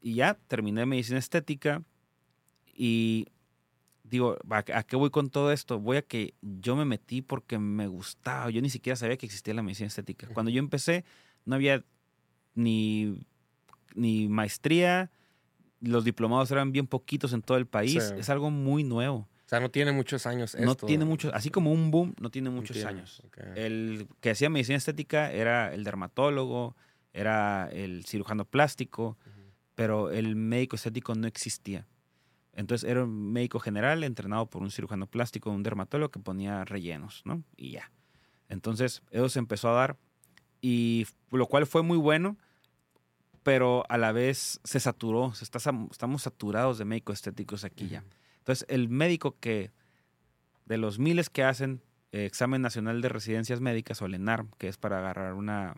[0.00, 1.82] Y ya terminé medicina estética
[2.74, 3.26] y
[4.02, 5.78] digo, ¿a, a qué voy con todo esto?
[5.80, 8.50] Voy a que yo me metí porque me gustaba.
[8.50, 10.28] Yo ni siquiera sabía que existía la medicina estética.
[10.28, 11.04] Cuando yo empecé,
[11.44, 11.84] no había
[12.54, 13.26] ni,
[13.94, 15.10] ni maestría.
[15.80, 18.02] Los diplomados eran bien poquitos en todo el país.
[18.02, 18.14] Sí.
[18.18, 19.28] Es algo muy nuevo.
[19.44, 20.86] O sea, no tiene muchos años No esto.
[20.86, 23.22] tiene muchos, así como un boom, no tiene muchos años.
[23.56, 26.76] El que hacía medicina estética era el dermatólogo,
[27.12, 29.18] era el cirujano plástico,
[29.74, 31.86] pero el médico estético no existía.
[32.54, 37.22] Entonces era un médico general entrenado por un cirujano plástico, un dermatólogo que ponía rellenos,
[37.24, 37.42] ¿no?
[37.56, 37.90] Y ya.
[38.48, 39.96] Entonces eso se empezó a dar
[40.60, 42.36] y lo cual fue muy bueno,
[43.42, 47.88] pero a la vez se saturó, se está, sam- estamos saturados de médicos estéticos aquí
[47.88, 48.04] ya.
[48.44, 49.70] Entonces el médico que
[50.66, 51.80] de los miles que hacen
[52.12, 55.76] eh, examen nacional de residencias médicas o el ENARM, que es para agarrar una,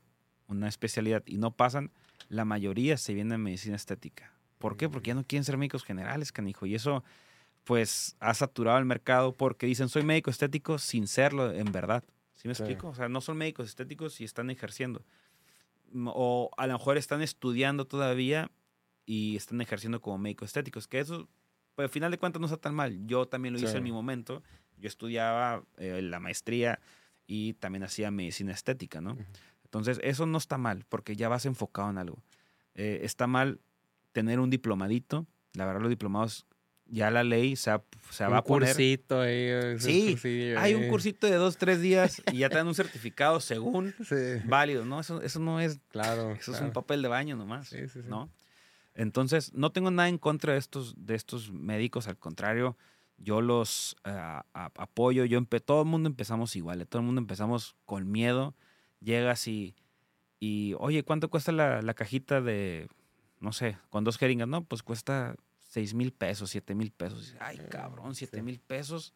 [0.49, 1.93] una especialidad y no pasan,
[2.29, 4.33] la mayoría se viene en medicina estética.
[4.59, 4.89] ¿Por qué?
[4.89, 6.67] Porque ya no quieren ser médicos generales, canijo.
[6.67, 7.05] Y eso,
[7.65, 12.03] pues, ha saturado el mercado porque dicen, soy médico estético sin serlo en verdad.
[12.35, 12.63] ¿Sí me Sí.
[12.63, 12.89] explico?
[12.89, 15.05] O sea, no son médicos estéticos y están ejerciendo.
[15.93, 18.51] Mm, O a lo mejor están estudiando todavía
[19.05, 20.89] y están ejerciendo como médicos estéticos.
[20.89, 21.29] Que eso,
[21.77, 23.07] pues, al final de cuentas no está tan mal.
[23.07, 23.77] Yo también lo hice Sí.
[23.77, 24.43] en mi momento.
[24.79, 26.81] Yo estudiaba eh, la maestría
[27.29, 29.13] y también hacía medicina estética, ¿no?
[29.13, 29.23] Ujú.
[29.65, 32.19] Entonces, eso no está mal, porque ya vas enfocado en algo.
[32.75, 33.61] Eh, está mal
[34.13, 35.27] tener un diplomadito.
[35.55, 36.47] La verdad, los diplomados,
[36.87, 38.69] ya la ley se, ha- se un va a poner.
[38.71, 39.35] cursito ahí.
[39.49, 42.75] es Sí, cursillo Hay un cursito de dos, tres días y ya te dan un
[42.75, 44.85] certificado según Sí, válido.
[44.85, 45.81] No, eso, eso no es.
[45.89, 46.31] claro.
[46.33, 46.67] Eso es claro.
[46.67, 47.69] un papel de baño nomás.
[47.69, 48.09] Sí, sí, sí.
[48.09, 48.31] ¿no?
[48.97, 52.77] Entonces, no tengo nada en contra de estos, de estos médicos, al contrario,
[53.19, 55.25] yo los ah, a- apoyo.
[55.27, 58.55] Yo empe- todo el mundo empezamos igual, eh, todo el mundo empezamos con miedo.
[59.01, 59.77] Llegas y,
[60.41, 62.89] y oye, ¿cuánto cuesta la, la cajita de,
[63.39, 64.49] no sé, con dos jeringas?
[64.49, 67.35] No, pues cuesta seis mil pesos, siete mil pesos.
[67.39, 68.43] Ay, cabrón, siete sí.
[68.43, 69.13] mil pesos,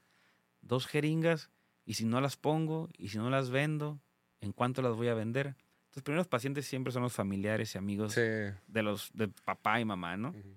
[0.61, 1.51] dos jeringas,
[1.87, 3.99] y si no las pongo, y si no las vendo,
[4.43, 5.57] ¿en cuánto las voy a vender?
[5.95, 8.21] Los primeros pacientes siempre son los familiares y amigos Sí.
[8.21, 10.31] de los de papá y mamá, ¿no?
[10.31, 10.55] Ujú.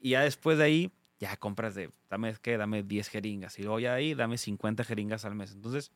[0.00, 2.56] Y ya después de ahí, ya compras de, dame, ¿qué?
[2.56, 3.58] Dame 10 jeringas.
[3.58, 5.52] Y luego ya de ahí, dame 50 jeringas al mes.
[5.52, 5.90] Entonces,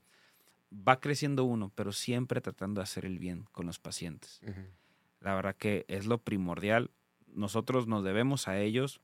[0.72, 4.40] va creciendo uno, pero siempre tratando de hacer el bien con los pacientes.
[4.42, 4.60] Ujú.
[5.20, 6.90] La verdad que es lo primordial.
[7.28, 9.00] Nosotros nos debemos a ellos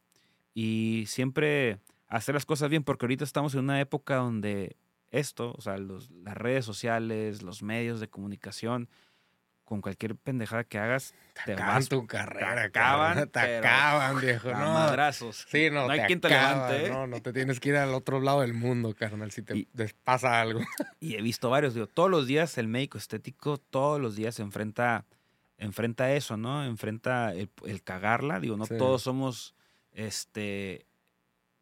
[0.55, 4.77] y siempre hacer las cosas bien, porque ahorita estamos en una época donde
[5.11, 8.89] esto, o sea, los- las redes sociales, los medios de comunicación,
[9.69, 11.13] con cualquier pendejada que hagas,
[11.45, 14.51] te Acaban vas tu carrera, acaban, cabrón, Te acaban, viejo.
[14.51, 15.45] No, madrazos.
[15.47, 16.89] Sí, no, No hay te quien te acaban, levante, ¿eh?
[16.89, 19.65] No, no te tienes que ir al otro lado del mundo, carnal, si te Y-
[19.67, 20.61] te pasa algo.
[21.01, 24.43] Y he visto varios, digo, todos los días el médico estético, todos los días se
[24.43, 25.05] enfrenta,
[25.59, 26.65] enfrenta eso, ¿no?
[26.65, 28.75] Enfrenta el, el cagarla, digo, no Sí.
[28.79, 29.55] todos somos
[29.93, 30.87] este,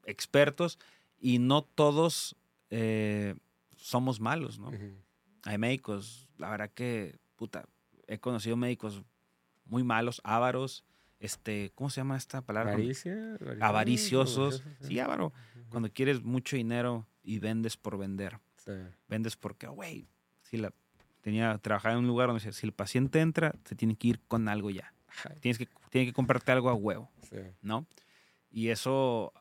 [0.04, 0.78] expertos
[1.18, 2.36] y no todos
[2.70, 3.34] eh,
[3.76, 4.70] somos malos, ¿no?
[5.42, 7.66] Hay médicos, la verdad que, puta,
[8.06, 9.02] he conocido médicos
[9.64, 10.84] muy malos, ávaros,
[11.18, 12.72] este, ¿cómo se llama esta palabra?
[12.72, 13.14] Avaricia,
[13.60, 13.62] Avariciosos.
[14.60, 15.32] avaricioso, Sí, avaro.
[15.70, 18.38] Cuando quieres mucho dinero y vendes por vender.
[18.56, 18.72] Sí.
[19.08, 20.06] Vendes porque, güey,
[20.42, 20.72] si la
[21.22, 24.48] tenía trabajaba en un lugar donde si el paciente entra, se tiene que ir con
[24.48, 24.92] algo ya.
[25.24, 27.38] Ay, Tienes que, tiene que comprarte algo a huevo, sí.
[27.62, 27.86] ¿no?
[28.50, 29.32] Y eso,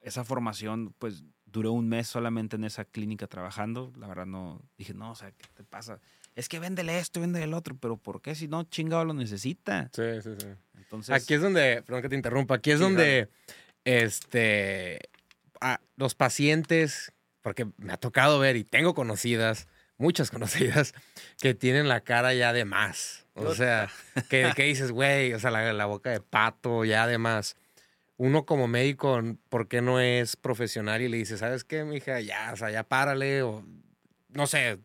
[0.00, 3.92] esa formación, pues duró un mes solamente en esa clínica trabajando.
[3.96, 6.00] La verdad no, dije, no, o sea, ¿qué te pasa?
[6.36, 8.34] Es que véndele esto, véndele el otro, pero ¿por qué?
[8.34, 9.90] Si no, chingado lo necesita.
[9.94, 10.48] Sí, sí, sí.
[10.76, 13.30] Entonces, Aquí es donde, perdón que te interrumpa, aquí es donde
[13.86, 15.00] este,
[15.62, 20.30] a los pacientes, porque me ha tocado ver y tengo conocidas, muchas
[20.78, 20.92] conocidas,
[21.40, 23.26] que tienen la cara ya de más.
[23.32, 23.88] O sea,
[24.28, 27.56] que, que dices, güey, o sea, la, la boca de pato, ya de más.
[28.18, 32.20] Uno como médico, ¿por qué no es profesional y le dice, ¿sabes qué, mija?
[32.20, 33.64] Ya, o sea, ya párale, o
[34.28, 34.78] no sé,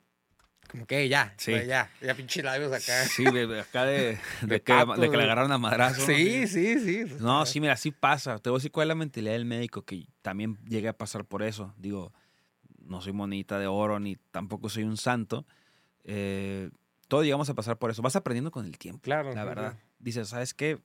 [0.72, 1.52] como que ya, Sí.
[1.68, 3.06] ya, ya pinche labios acá.
[3.06, 6.00] sí, de, de acá de, de que, pato, de que le agarraron a madrazo.
[6.02, 6.08] ¿no?
[6.08, 7.16] Sí, sí, sí.
[7.20, 8.40] No, sí, mira, sí pasa.
[8.40, 11.26] Te voy a decir cuál es la mentalidad del médico, que también llegué a pasar
[11.26, 11.74] por eso.
[11.78, 12.14] Digo,
[12.80, 15.46] no soy monita de oro ni tampoco soy un santo.
[16.06, 16.70] Eh,
[17.08, 18.02] todos llegamos a pasar por eso.
[18.02, 19.34] Vas aprendiendo con el tiempo, Claro.
[19.34, 19.78] la verdad.
[20.00, 20.80] Dices, ¿sabes qué?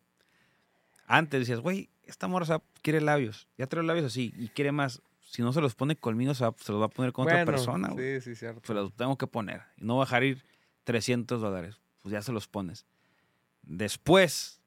[1.06, 3.46] Antes decías, güey, esta morra quiere labios.
[3.56, 5.00] Ya trae los labios así y quiere más.
[5.28, 7.38] Si no se los pone conmigo, se, va- se los va a poner con otra
[7.44, 7.88] Bueno, persona.
[7.88, 8.20] güey.
[8.20, 8.62] Sí, sí, cierto.
[8.64, 9.62] Se los tengo que poner.
[9.76, 10.44] Y no va a dejar ir
[10.84, 11.80] 300 dólares.
[12.00, 12.86] Pues ya se los pones.
[13.62, 14.60] Después,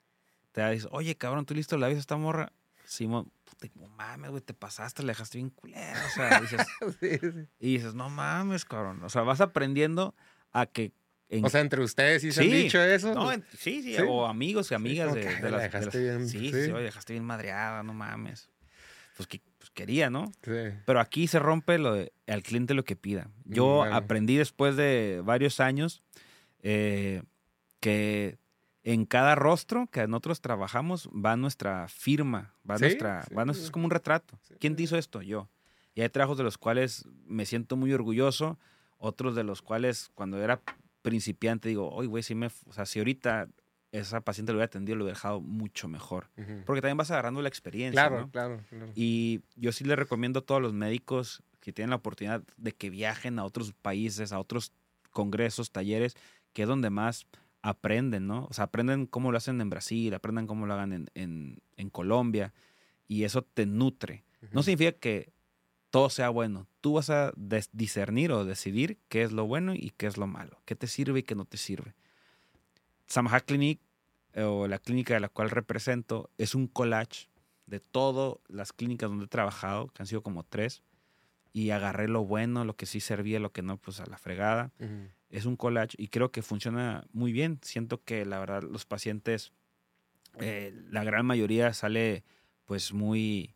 [0.51, 2.51] te dices, oye, cabrón, ¿tú listo labios a esta morra?
[2.83, 6.03] Simón, puta, no mames, güey, te pasaste, le dejaste bien culera.
[6.05, 6.67] O sea, dices,
[6.99, 7.47] Sí, sí.
[7.59, 9.01] y dices, no mames, cabrón.
[9.03, 10.15] O sea, vas aprendiendo
[10.51, 10.91] a que...
[11.29, 13.13] en- O sea, entre ustedes sí se han dicho eso.
[13.13, 15.95] no, en- sí, sí, o amigos y amigas de, de la las, de dejaste las-
[16.17, 16.65] bien, sí, sí.
[16.65, 18.49] sí, oye, dejaste bien madreada, no mames.
[19.15, 19.41] Pues que
[19.73, 20.31] pues quería, ¿no?
[20.43, 20.51] Sí.
[20.85, 23.29] Pero aquí se rompe lo de- al cliente lo que pida.
[23.45, 23.95] Yo Mm, Bueno.
[23.95, 26.01] aprendí después de varios años
[26.61, 27.23] eh,
[27.79, 28.37] que
[28.83, 33.65] en cada rostro que nosotros trabajamos va nuestra firma, va Sí, nuestra, sí, va nuestro-
[33.65, 34.37] es como un retrato.
[34.59, 35.21] ¿Quién te hizo esto?
[35.21, 35.49] Yo.
[35.95, 38.59] Y hay trabajos de los cuales me siento muy orgulloso,
[38.97, 40.61] otros de los cuales cuando era
[41.01, 43.47] principiante digo, oye, güey, si me, o sea, si ahorita
[43.91, 46.29] esa paciente lo hubiera atendido, lo hubiera dejado mucho mejor.
[46.65, 48.01] Porque también vas agarrando la experiencia.
[48.07, 48.31] Claro, ¿no?
[48.31, 48.91] claro, claro.
[48.95, 52.89] Y yo sí le recomiendo a todos los médicos que tienen la oportunidad de que
[52.89, 54.73] viajen a otros países, a otros
[55.11, 56.15] congresos, talleres,
[56.53, 57.25] que es donde más
[57.61, 58.45] aprenden, ¿no?
[58.49, 61.89] O sea, aprenden cómo lo hacen en Brasil, aprendan cómo lo hagan en, en- en
[61.89, 62.53] Colombia,
[63.07, 64.23] y eso te nutre.
[64.51, 65.33] No significa que
[65.89, 66.67] todo sea bueno.
[66.79, 67.33] Tú vas a
[67.73, 71.19] discernir o decidir qué es lo bueno y qué es lo malo, qué te sirve
[71.19, 71.95] y qué no te sirve.
[73.09, 73.79] Samaha Clinic,
[74.33, 77.27] eh, o la clínica de la cual represento, es un collage
[77.65, 80.83] de todas las clínicas donde he trabajado, que han sido como tres,
[81.51, 84.71] y agarré lo bueno, lo que sí servía, lo que no, pues a la fregada.
[84.79, 85.09] Ujú.
[85.31, 87.59] Es un collage y creo que funciona muy bien.
[87.63, 89.51] Siento que la verdad los pacientes,
[90.39, 92.23] eh, la gran mayoría sale
[92.65, 93.55] pues muy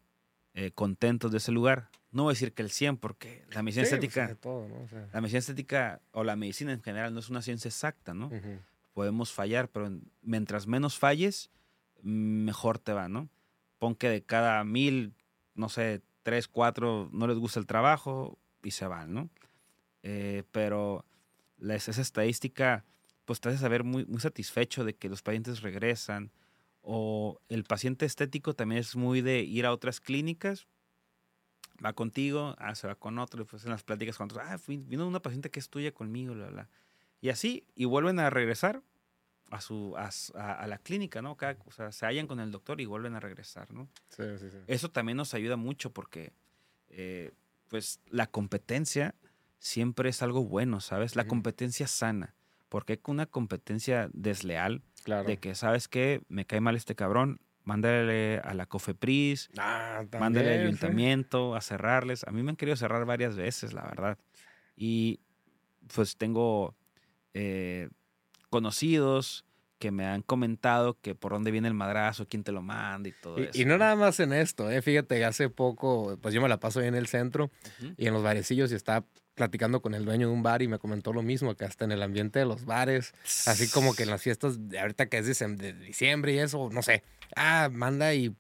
[0.56, 1.90] eh, contentos de ese lugar.
[2.12, 4.68] No voy a decir que el 100 porque la medicina Sí, pues, estética, de todo,
[4.68, 4.84] ¿no?
[4.84, 8.14] O sea, la medicina estética o la medicina en general no es una ciencia exacta,
[8.14, 8.28] ¿no?
[8.28, 8.60] ujú.
[8.94, 11.50] Podemos fallar, pero en- mientras menos falles,
[12.02, 13.30] mejor te va, ¿no?
[13.80, 15.14] Pon que de cada mil,
[15.56, 19.30] no sé, tres, cuatro no les gusta el trabajo y se van, ¿no?
[20.04, 21.06] Eh, pero
[21.60, 22.86] esa estadística,
[23.26, 26.32] pues te hace saber muy, muy satisfecho de que los pacientes regresan.
[26.82, 30.68] O el paciente estético también es muy de ir a otras clínicas,
[31.84, 34.58] va contigo, ah, se va con otro, y pues en las pláticas con otros, ah,
[34.68, 36.70] vino una paciente que es tuya conmigo, bla, bla.
[37.24, 38.84] Y así, y vuelven a regresar
[39.50, 41.38] a, su, a, la clínica, ¿no?
[41.38, 43.88] Cada- o sea, se hallan con el doctor y vuelven a regresar, ¿no?
[44.10, 44.58] Sí, sí, sí.
[44.68, 46.34] Eso también nos ayuda mucho porque,
[46.90, 47.32] eh,
[47.70, 49.16] pues, la competencia
[49.58, 51.16] siempre es algo bueno, ¿sabes?
[51.16, 52.36] La competencia sana.
[52.68, 55.30] Porque con una competencia desleal, Claro.
[55.30, 56.24] de que, ¿sabes qué?
[56.28, 62.26] Me cae mal este cabrón, mándale a la COFEPRIS, Ah, mándale al ayuntamiento a cerrarles.
[62.28, 64.18] A mí me han querido cerrar varias veces, la verdad.
[64.76, 65.22] Y
[65.88, 66.76] pues tengo
[67.34, 67.90] eh,
[68.50, 69.46] conocidos
[69.80, 73.12] que me han comentado que por dónde viene el madrazo, quién te lo manda y
[73.22, 73.52] todo eso.
[73.54, 74.82] Y, y no nada más en esto, ¿eh?
[74.82, 77.52] Fíjate, hace poco, pues yo me la paso ahí en el centro
[77.98, 79.06] y en los barecillos y estaba
[79.36, 81.92] platicando con el dueño de un bar y me comentó lo mismo, que hasta en
[81.92, 83.14] el ambiente de los bares,
[83.46, 86.82] así como que en las fiestas, de ahorita que es de diciembre y eso, no
[86.82, 87.04] sé,
[87.36, 88.34] ah, manda y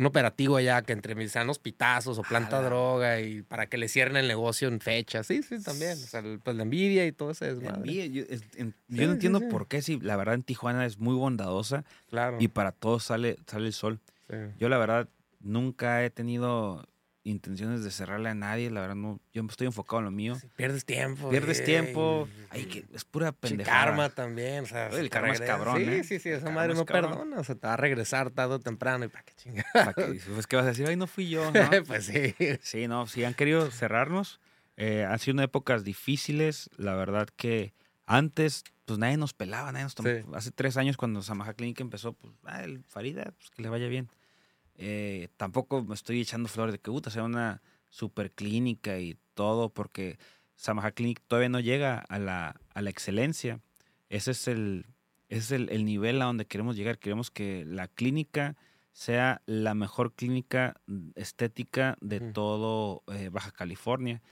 [0.00, 3.86] un operativo allá que entre mis sanos pitazos o planta droga y para que le
[3.86, 5.22] cierren el negocio en fecha.
[5.22, 5.92] Sí, sí, también.
[5.92, 9.02] O sea, pues la envidia y todo eso es envidia, yo, es- en- Sí, yo
[9.02, 9.44] no sí, entiendo sí.
[9.50, 12.38] por qué, si la verdad en Tijuana es muy bondadosa Claro.
[12.40, 14.00] y para todos sale, sale el sol.
[14.58, 15.08] Yo la verdad
[15.40, 16.86] nunca he tenido
[17.30, 20.36] intenciones de cerrarle a nadie, la verdad no, yo estoy enfocado en lo mío.
[20.56, 21.30] pierdes tiempo.
[21.30, 21.66] Pierdes güey.
[21.66, 23.86] tiempo, ay, que es pura pendejada.
[23.86, 26.04] karma también, o sea, Oye, el se karma es cabrón, Sí, ¿eh?
[26.04, 28.60] sí, sí, El esa madre no perdona, o sea, te va a regresar tarde o
[28.60, 29.64] temprano y para qué chinga.
[29.72, 30.20] ¿Para qué?
[30.34, 30.86] Pues, ¿qué vas a decir?
[30.86, 31.70] Ay, no fui yo, ¿no?
[31.86, 32.34] pues sí.
[32.62, 34.40] Sí, no, sí han querido cerrarnos.
[34.76, 36.70] Eh, han sido épocas difíciles.
[36.76, 37.74] La verdad que
[38.06, 40.16] antes, pues nadie nos pelaba, nadie nos tomaba.
[40.20, 40.24] Sí.
[40.34, 43.88] Hace tres años cuando Samaja Clinic empezó, pues, ah, el Farida, pues que le vaya
[43.88, 44.08] bien.
[44.82, 47.60] Eh, tampoco me estoy echando flores de que puta sea una
[47.90, 50.18] super clínica y todo, porque
[50.56, 53.60] Samaja Clinic todavía no llega a la, a la excelencia.
[54.08, 54.86] Ese es el,
[55.28, 56.98] ese es el, el nivel a donde queremos llegar.
[56.98, 58.56] Queremos que la clínica
[58.92, 60.80] sea la mejor clínica
[61.14, 62.32] estética de Mm.
[62.32, 64.22] todo eh, Baja California,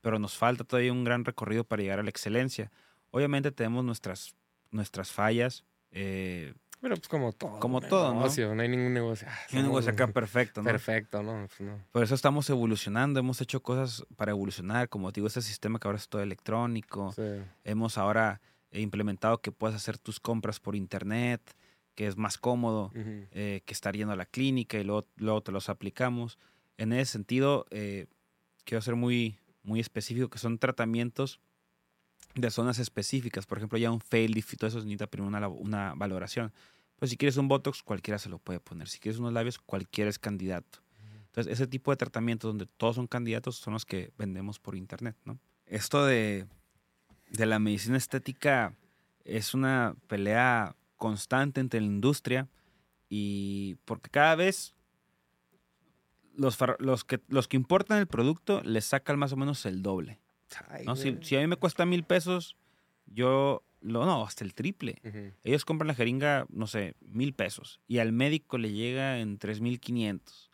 [0.00, 2.70] pero nos falta todavía un gran recorrido para llegar a la excelencia.
[3.10, 4.34] Obviamente tenemos nuestras,
[4.70, 5.64] nuestras fallas.
[5.90, 7.58] eh, Pero pues como todo.
[7.58, 8.20] Como todo, ¿no?
[8.20, 8.62] negocio, ¿no?
[8.62, 9.26] hay ningún negocio.
[9.30, 10.66] ah, y un negocio acá perfecto, ¿no?
[10.70, 11.46] Perfecto, ¿no?
[11.48, 11.78] Pues no.
[11.90, 15.88] Por eso estamos evolucionando, hemos hecho cosas para evolucionar, como te digo, este sistema que
[15.88, 17.12] ahora es todo electrónico.
[17.12, 17.22] Sí.
[17.64, 18.40] Hemos ahora
[18.72, 21.40] implementado que puedas hacer tus compras por internet,
[21.94, 23.26] que es más cómodo Ujú.
[23.32, 26.38] eh, que estar yendo a la clínica y luego, luego te los aplicamos.
[26.76, 28.06] En ese sentido, eh,
[28.64, 31.40] quiero ser muy, muy específico, que son tratamientos
[32.40, 33.46] de zonas específicas.
[33.46, 36.52] Por ejemplo, ya un fail y todo eso necesita primero una, una valoración.
[36.98, 38.88] Pues si quieres un Botox, cualquiera se lo puede poner.
[38.88, 40.80] Si quieres unos labios, cualquiera es candidato.
[41.26, 45.16] Entonces, ese tipo de tratamientos donde todos son candidatos son los que vendemos por internet,
[45.24, 45.38] ¿no?
[45.66, 46.46] Esto de,
[47.30, 48.74] de la medicina estética
[49.24, 52.48] es una pelea constante entre la industria
[53.08, 54.74] y porque cada vez
[56.34, 60.18] los, los, que, los que importan el producto les sacan más o menos el doble.
[60.68, 60.96] Ay, ¿no?
[60.96, 62.56] Si, si a mí me cuesta mil pesos,
[63.06, 65.00] yo, lo, no, hasta el triple.
[65.44, 69.60] Ellos compran la jeringa, no sé, mil pesos y al médico le llega en tres
[69.60, 70.50] mil quinientos.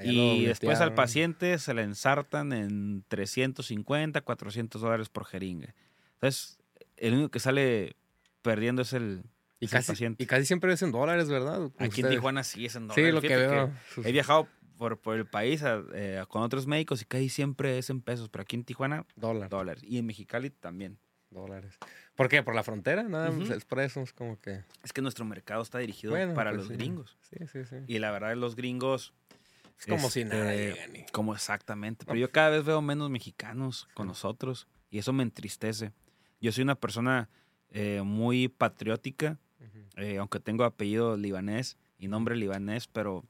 [0.00, 0.94] Y después al dobletearon.
[0.96, 5.74] paciente se la ensartan en 350, 400 dólares por jeringa.
[6.14, 6.58] Entonces,
[6.96, 7.94] el único que sale
[8.40, 9.22] perdiendo es el,
[9.60, 10.22] Y es el paciente.
[10.22, 11.70] y casi siempre es en dólares, ¿verdad?
[11.78, 12.08] Aquí en.
[12.08, 13.14] Tijuana sí es en Sí, dólares.
[13.14, 13.72] lo que veo.
[14.04, 14.48] He viajado
[14.82, 18.28] por, por el país a- eh, con otros médicos y casi siempre es en pesos,
[18.28, 19.48] pero aquí en Tijuana, Dólar.
[19.48, 19.84] dólares.
[19.86, 20.98] Y en Mexicali también.
[21.30, 21.78] Dólares.
[22.16, 22.42] ¿Por qué?
[22.42, 23.04] ¿Por la frontera?
[23.04, 24.64] Nada, eso, es como que...
[24.82, 26.74] Es que nuestro mercado está dirigido Bueno, para pues los sí.
[26.74, 27.16] gringos.
[27.20, 27.76] Sí, sí, sí.
[27.86, 29.14] Y la verdad, los gringos
[29.78, 32.04] Es como si nada Este, llegan y- Como exactamente.
[32.04, 35.92] Pero yo cada vez veo menos mexicanos con nosotros y eso me entristece.
[36.40, 37.28] Yo soy una persona
[37.70, 39.38] eh, muy patriótica,
[39.96, 43.24] eh, aunque tengo apellido libanés y nombre libanés, pero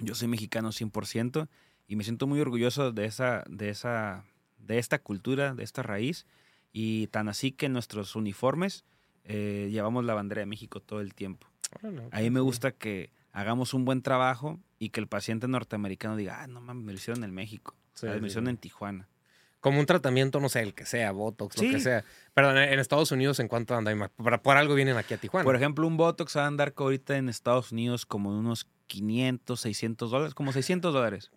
[0.00, 1.48] yo soy mexicano 100%
[1.88, 4.24] y me siento muy orgulloso de esa, de esa,
[4.58, 6.26] de esta cultura, de esta raíz
[6.72, 8.84] y tan así que en nuestros uniformes
[9.24, 11.46] eh, llevamos la bandera de México todo el tiempo.
[11.80, 16.16] Órale, Ahí ok, me gusta que hagamos un buen trabajo y que el paciente norteamericano
[16.16, 18.16] diga, ah, no mames, me lo hicieron en México, Sí, ¿sabes?
[18.16, 19.08] me lo hicieron en Tijuana.
[19.60, 22.04] Como un tratamiento, no sé, el que sea, Botox, lo que sea.
[22.32, 24.08] Pero en, Estados Unidos, ¿en cuánto anda?
[24.16, 25.44] Por, por algo vienen aquí a Tijuana.
[25.44, 29.60] Por ejemplo, un Botox va a andar ahorita en Estados Unidos como en unos 500,
[29.60, 31.30] 600 dólares, como 600 dólares.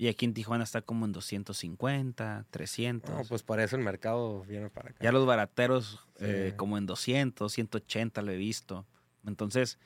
[0.00, 3.14] Y aquí en Tijuana está como en 250, 300.
[3.14, 4.98] No, pues por eso el mercado viene para acá.
[5.02, 8.86] Ya los barateros eh, como en 200, 180 lo he visto.
[9.26, 9.78] Entonces,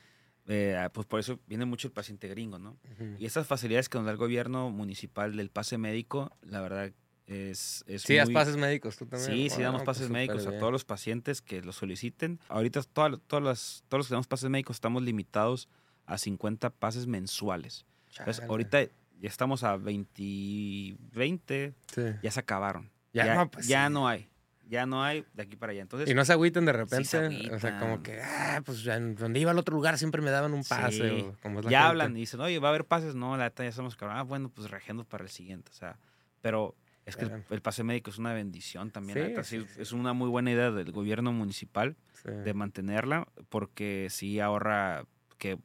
[0.47, 2.77] eh, pues por eso viene mucho el paciente gringo, ¿no?
[3.19, 6.93] Y esas facilidades que nos da el gobierno municipal del pase médico, la verdad
[7.27, 9.31] es, es Sí, das muy- pases médicos tú también.
[9.31, 12.39] Sí, sí damos pases médicos a todos los pacientes que lo soliciten.
[12.49, 15.69] Ahorita todas, todas las, todos los que damos pases médicos estamos limitados
[16.07, 17.87] a 50 pases mensuales.
[18.19, 22.03] Entonces, ahorita ya estamos a 20, 20, Sí.
[22.23, 22.91] ya se acabaron.
[23.13, 23.93] Ya, Ya, no, pues ya sí.
[23.93, 24.29] no hay.
[24.67, 25.83] Ya no hay de aquí para allá.
[25.83, 27.55] Entonces, Y no se agüiten de se repente.
[27.55, 30.65] o sea, como que, ah, pues donde iba al otro lugar siempre me daban un
[30.65, 31.11] pase.
[31.11, 31.21] Sí.
[31.23, 31.91] o como es la ya gente.
[31.91, 33.15] hablan y dicen, oye, va a haber pases.
[33.15, 34.17] No, la neta ya estamos cabrón.
[34.19, 35.71] Ah, bueno, pues regiendo para el siguiente.
[35.71, 35.99] O sea,
[36.41, 36.75] pero
[37.07, 39.19] es que el, pase médico es una bendición también.
[39.19, 39.83] la Sí, neta, sí, sí, sí.
[39.83, 45.05] Es una muy buena idea del gobierno municipal de mantenerla porque sí ahorra
[45.37, 45.59] que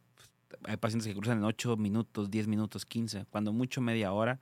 [0.63, 4.39] hay pacientes que cruzan en 8 minutos, 10 minutos, 15, cuando mucho media hora,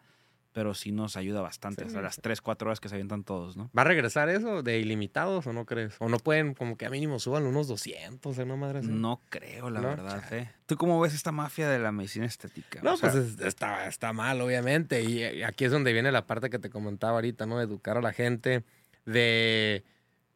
[0.58, 2.22] pero sí nos ayuda bastante, Sí, hasta las sí.
[2.22, 3.70] 3, 4 horas que se avientan todos, ¿no?
[3.78, 5.94] ¿Va a regresar eso de ilimitados o no crees?
[6.00, 8.44] O no pueden, como que a mínimo suban unos 200, ¿eh?
[8.48, 8.88] No madre así.
[8.88, 10.42] No creo, la No, verdad, chale.
[10.42, 10.50] ¿eh?
[10.66, 12.82] ¿Tú cómo ves esta mafia de la medicina estética?
[12.82, 15.04] No, O sea, pues es- está, está mal, obviamente.
[15.04, 17.62] Y aquí es donde viene la parte que te comentaba ahorita, ¿no?
[17.62, 18.64] Educar a la gente
[19.06, 19.84] de...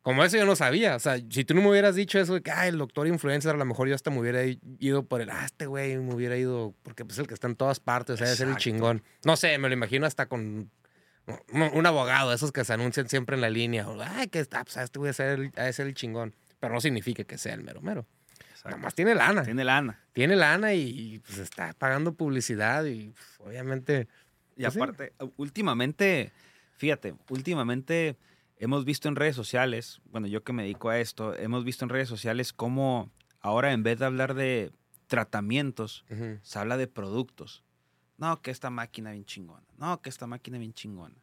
[0.01, 0.95] Como eso yo no sabía.
[0.95, 3.53] O sea, si tú no me hubieras dicho eso de que, ah, el doctor influencer,
[3.53, 4.41] a lo mejor yo hasta me hubiera
[4.79, 7.55] ido por el, ah, este güey me hubiera ido, porque pues el que está en
[7.55, 8.63] todas partes, o sea, ser el Exacto.
[8.63, 9.03] chingón.
[9.25, 10.71] No sé, me lo imagino hasta con
[11.27, 13.87] un, un abogado, esos que se anuncian siempre en la línea.
[13.87, 16.33] o, Ay, que está, pues este güey ser el, el chingón.
[16.59, 18.05] Pero no significa que sea el mero mero.
[18.69, 19.43] Nomás tiene lana.
[19.43, 19.99] Tiene lana.
[20.13, 24.07] Tiene lana y, pues está pagando publicidad y pues, obviamente.
[24.55, 24.79] Y Pues sí.
[24.79, 26.31] aparte, últimamente,
[26.77, 28.17] fíjate, últimamente
[28.61, 31.89] hemos visto en redes sociales, bueno, yo que me dedico a esto, hemos visto en
[31.89, 33.09] redes sociales cómo
[33.39, 34.71] ahora en vez de hablar de
[35.07, 36.05] tratamientos,
[36.43, 37.63] se habla de productos.
[38.17, 39.65] No, que esta máquina bien chingona.
[39.77, 41.15] No, que esta máquina bien chingona.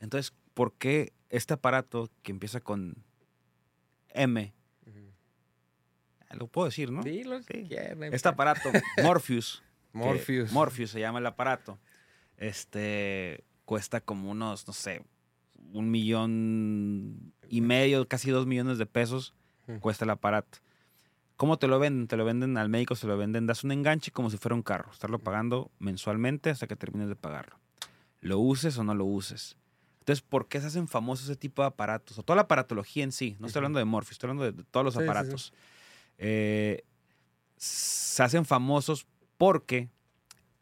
[0.00, 2.96] Entonces, ¿por qué este aparato que empieza con
[4.08, 4.52] M,
[6.28, 7.04] ah, lo puedo decir, ¿no?
[7.04, 7.22] Sí.
[7.46, 8.12] si quieren.
[8.12, 8.70] Este aparato,
[9.04, 9.62] Morpheus,
[9.92, 10.50] Morpheus.
[10.50, 11.78] Morpheus se llama el aparato.
[12.36, 15.04] Este cuesta como unos, no sé,
[15.72, 19.34] un millón y medio, casi dos millones de pesos
[19.80, 20.58] cuesta el aparato.
[21.36, 22.06] ¿Cómo te lo venden?
[22.08, 24.62] Te lo venden al médico, se lo venden, das un enganche como si fuera un
[24.62, 27.58] carro, estarlo pagando mensualmente hasta que termines de pagarlo.
[28.20, 29.56] Lo uses o no lo uses.
[30.00, 32.18] Entonces, ¿por qué se hacen famosos ese tipo de aparatos?
[32.18, 33.36] O toda la aparatología en sí.
[33.40, 35.08] No estoy hablando de Morpheus, estoy hablando de, de todos los Sí, sí, sí.
[35.10, 35.52] aparatos.
[36.18, 36.82] Eh,
[37.56, 39.06] se hacen famosos
[39.38, 39.88] porque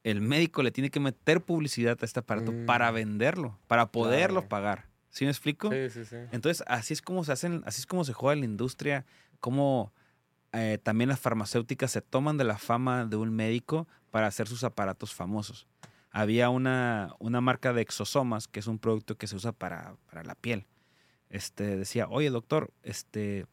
[0.05, 2.67] el médico le tiene que meter publicidad a este aparato Mm.
[2.67, 4.49] para venderlo, para poderlo Claro.
[4.49, 4.90] pagar.
[5.11, 5.71] ¿Sí me explico?
[5.71, 6.17] Sí, sí, sí.
[6.33, 9.05] Entonces, así es como se hacen, así es como se juega la industria,
[9.41, 9.93] como
[10.53, 14.65] eh, también las farmacéuticas se toman de la fama de un médico para hacer sus
[14.65, 15.67] aparatos famosos.
[16.11, 20.25] Había una, una marca de exosomas, que es un producto que se usa para, para
[20.25, 20.67] la piel.
[21.29, 23.47] Este, decía, oye doctor, este,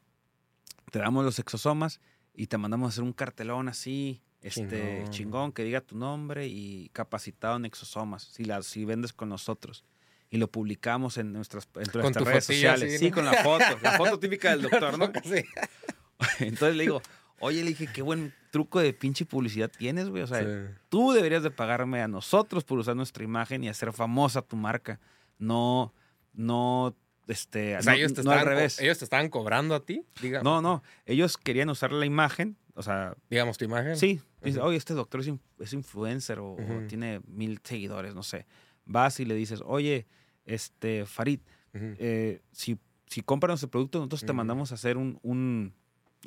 [0.91, 2.01] te damos los exosomas
[2.33, 5.09] y te mandamos a hacer un cartelón así, este, Chingón.
[5.11, 9.83] chingón, que diga tu nombre y capacitado en exosomas, si, las, si vendes con nosotros.
[10.29, 12.99] Y lo publicamos en nuestras, en nuestras redes sociales.
[12.99, 13.15] sí, ¿no?
[13.15, 15.11] con la foto, la foto típica del doctor, ¿no?
[15.23, 15.43] Sí.
[16.39, 17.01] Entonces le digo,
[17.39, 20.23] oye, le dije, qué buen truco de pinche publicidad tienes, güey.
[20.23, 20.73] O sea, Sí.
[20.89, 24.99] tú deberías de pagarme a nosotros por usar nuestra imagen y hacer famosa tu marca.
[25.37, 25.93] No,
[26.33, 26.95] no,
[27.27, 28.79] este, O sea, no, ellos te, no al estaban, co- revés.
[28.81, 32.81] ellos te estaban cobrando a ti, diga, No, no, ellos querían usar la imagen, o
[32.83, 33.95] sea, digamos tu imagen.
[33.97, 36.55] sí, dice, oye, este doctor es, es influencer o,
[36.87, 38.45] tiene mil seguidores, no sé.
[38.87, 40.07] Vas y le dices, oye,
[40.45, 41.41] este, Farid,
[41.73, 41.95] Ujú.
[41.99, 44.37] eh, si, si compran nuestro producto, nosotros te Ujú.
[44.37, 45.73] mandamos a hacer un, un,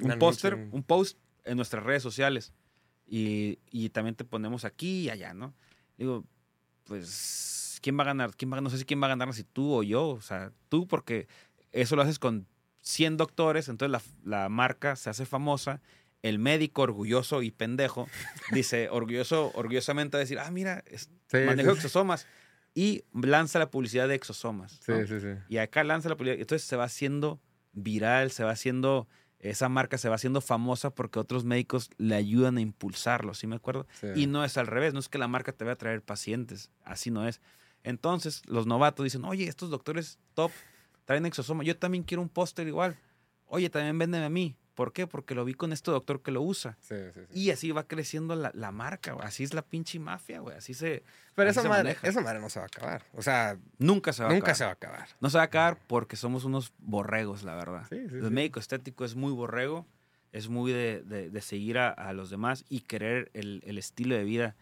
[0.01, 2.53] Un póster, un post en nuestras redes sociales.
[3.07, 5.53] Y, y también te ponemos aquí y allá, ¿no?
[5.99, 6.25] Digo,
[6.85, 8.37] pues, ¿quién va a ganar?
[8.37, 10.09] ¿Quién va no sé si quién va a ganar, si tú o yo.
[10.09, 11.27] O sea, tú porque
[11.73, 12.47] eso lo haces con
[12.83, 13.91] 100 doctores, entonces
[14.25, 15.81] la, la marca se hace famosa.
[16.23, 18.07] El médico orgulloso y pendejo
[18.53, 20.85] dice, orgulloso, orgullosamente a decir, ah, mira,
[21.29, 22.27] Sí, manejo sí, exosomas.
[22.75, 24.81] Y lanza la publicidad de exosomas.
[24.85, 25.07] sí, ¿no?
[25.07, 25.29] sí, sí.
[25.49, 26.41] Y acá lanza la publicidad.
[26.41, 27.41] Entonces se va haciendo
[27.73, 29.09] viral, se va haciendo,
[29.39, 33.57] esa marca se va haciendo famosa porque otros médicos le ayudan a impulsarlo, ¿sí me
[33.57, 33.87] acuerdo?
[34.01, 34.09] Sí.
[34.15, 36.71] Y no es al revés, no es que la marca te vaya a traer pacientes,
[36.85, 37.41] así no es.
[37.83, 40.51] Entonces los novatos dicen, oye, estos doctores top
[41.05, 42.97] traen exosoma, yo también quiero un póster igual.
[43.47, 44.57] Oye, también véndeme a mí.
[44.81, 45.07] ¿Por qué?
[45.07, 46.79] Porque lo vi con este doctor que lo usa.
[46.81, 47.39] Sí, sí, sí.
[47.39, 49.27] Y así va creciendo la, la marca, güey.
[49.27, 50.57] Así es la pinche mafia, güey.
[50.57, 51.03] Así se...
[51.35, 52.09] Pero así esa se madre, maneja.
[52.09, 53.03] esa madre no se va a acabar.
[53.13, 54.57] O sea, Nunca se va a nunca acabar.
[54.57, 55.09] se va a acabar.
[55.21, 57.85] No se va a acabar porque somos unos borregos, la verdad.
[57.91, 59.87] Sí, sí, el médico estético es muy borrego,
[60.33, 64.15] es muy de, de- de seguir a, a los demás y querer el, el estilo
[64.15, 64.57] de vida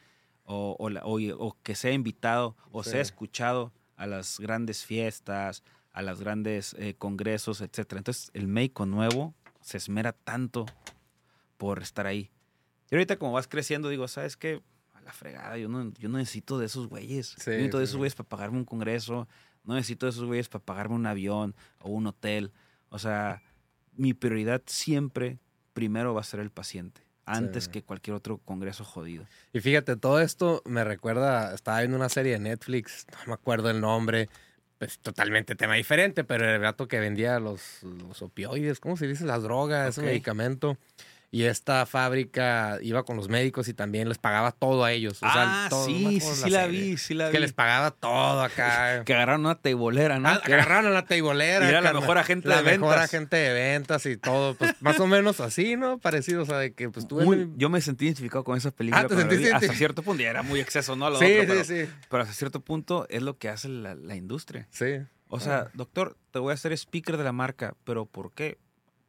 [0.46, 5.62] o, o la- o- o que sea invitado o sea escuchado a las grandes fiestas,
[5.92, 7.94] a los grandes eh, congresos, etc.
[7.96, 9.34] Entonces el médico nuevo
[9.68, 10.64] se esmera tanto
[11.58, 12.30] por estar ahí.
[12.90, 14.62] Y ahorita como vas creciendo, digo, ¿sabes qué?
[14.94, 17.34] A la fregada, yo no, yo no necesito de esos güeyes.
[17.38, 19.28] Sí, yo necesito de esos güeyes para pagarme un congreso,
[19.64, 22.50] no necesito de esos güeyes para pagarme un avión o un hotel.
[22.88, 23.42] O sea,
[23.92, 25.38] mi prioridad siempre
[25.74, 27.70] primero va a ser el paciente, antes Sí.
[27.70, 29.26] que cualquier otro congreso jodido.
[29.52, 33.68] Y fíjate, todo esto me recuerda, estaba viendo una serie de Netflix, no me acuerdo
[33.68, 34.30] el nombre,
[34.78, 39.24] pues totalmente tema diferente, pero el gato que vendía los, los opioides, ¿cómo se dice?
[39.24, 40.06] Las drogas, ese Ok.
[40.06, 40.76] medicamento.
[41.30, 45.22] Y esta fábrica iba con los médicos y también les pagaba todo a ellos.
[45.22, 46.80] O sea, todo- Ah, sí, sí, acuerdo sí la serie.
[46.80, 47.32] vi, sí la vi.
[47.32, 49.02] Que les pagaba todo acá.
[49.04, 50.28] Que agarraron una teibolera, ¿no?
[50.30, 51.66] Ah, Que agarraron la teibolera.
[51.66, 53.04] Y era la mejor agente la de mejor ventas.
[53.04, 54.54] agente de ventas y todo.
[54.54, 55.98] Pues más o menos así, ¿no?
[55.98, 58.70] Parecido, o sea, de que pues tú muy- en- yo me sentí identificado con esa
[58.70, 59.02] película.
[59.02, 61.10] Ah, ¿te la sentiste Hasta cierto punto, ya era muy exceso, ¿no?
[61.10, 63.94] Lo Sí, otro, sí, pero, sí, pero hasta cierto punto es lo que hace la,
[63.94, 64.66] la industria.
[64.70, 65.00] sí.
[65.30, 68.56] O sea, doctor, te voy a hacer speaker de la marca, pero ¿por qué?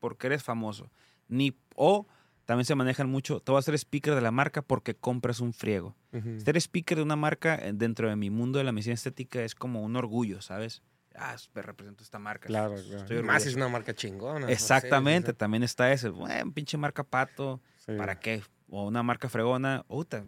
[0.02, 0.92] Porque eres famoso.
[1.30, 2.06] Ni, o
[2.46, 5.54] también se manejan mucho, te voy a hacer speaker de la marca porque compras un
[5.54, 5.96] friego.
[6.44, 9.56] Ser speaker de una marca eh, dentro de mi mundo de la medicina estética es
[9.56, 10.82] como un orgullo, ¿sabes?
[11.16, 12.48] Ah, me represento esta marca.
[12.48, 12.76] Claro,
[13.08, 13.24] claro.
[13.24, 14.50] Más es una marca chingona.
[14.52, 17.94] Exactamente, también está ese, bueno, pinche marca pato, sí.
[17.98, 18.42] ¿para qué?
[18.68, 19.86] O una marca fregona,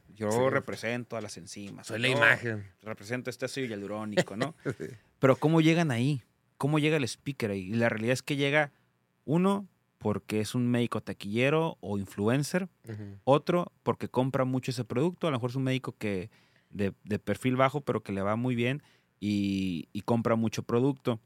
[0.09, 0.49] yo Sí.
[0.49, 1.87] represento a las enzimas.
[1.87, 2.71] Soy la imagen.
[2.81, 4.55] Represento este ácido hialurónico, ¿no?
[4.77, 4.85] Sí.
[5.19, 6.23] Pero ¿cómo llegan ahí?
[6.57, 7.61] ¿Cómo llega el speaker ahí?
[7.71, 8.71] Y la realidad es que llega,
[9.25, 9.67] uno,
[10.01, 12.67] porque es un médico taquillero o influencer.
[13.23, 15.27] Otro porque compra mucho ese producto.
[15.27, 16.31] A lo mejor es un médico que
[16.71, 18.81] de, de perfil bajo, pero que le va muy bien
[19.19, 21.19] y, y compra mucho producto.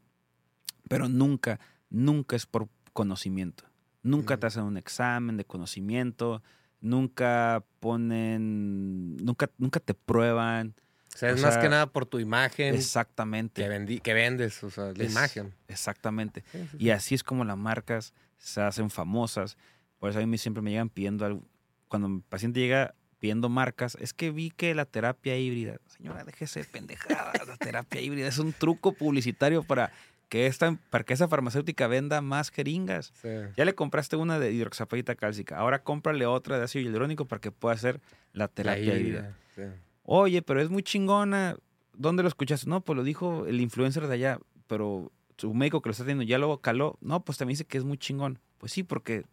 [0.89, 1.59] Pero nunca,
[1.89, 3.63] nunca es por conocimiento.
[4.03, 6.43] Nunca te hacen un examen de conocimiento.
[6.81, 10.75] Nunca ponen, nunca, nunca te prueban.
[11.13, 13.63] O sea, es O más que nada por tu imagen Exactamente.
[13.63, 15.53] que, vendi- que vendes, o sea, la Es- imagen.
[15.69, 16.43] Exactamente.
[16.51, 16.89] Sí, sí, Y sí.
[16.91, 18.13] así es como las marcas
[18.45, 19.57] se hacen famosas.
[19.97, 21.43] Por eso a mí siempre me llegan pidiendo algo.
[21.87, 25.77] Cuando mi paciente llega pidiendo marcas, es que vi que la terapia híbrida.
[25.87, 27.47] Señora, déjese de pendejadas.
[27.47, 29.91] La terapia híbrida es un truco publicitario para
[30.29, 33.13] que, esta, para que esa farmacéutica venda más jeringas.
[33.19, 33.29] Sí.
[33.57, 35.57] Ya le compraste una de hidroxapatita cálcica.
[35.57, 37.99] Ahora cómprale otra de ácido hialurónico para que pueda hacer
[38.31, 38.99] la terapia híbrida.
[38.99, 39.63] híbrida, sí.
[40.03, 41.57] Oye, pero es muy chingona.
[41.93, 42.69] ¿Dónde lo escuchaste?
[42.69, 46.23] No, pues lo dijo el influencer de allá, pero su médico que lo está teniendo
[46.23, 46.97] ya lo caló.
[47.01, 48.39] No, pues también dice que es muy chingón.
[48.57, 49.25] Pues sí, porque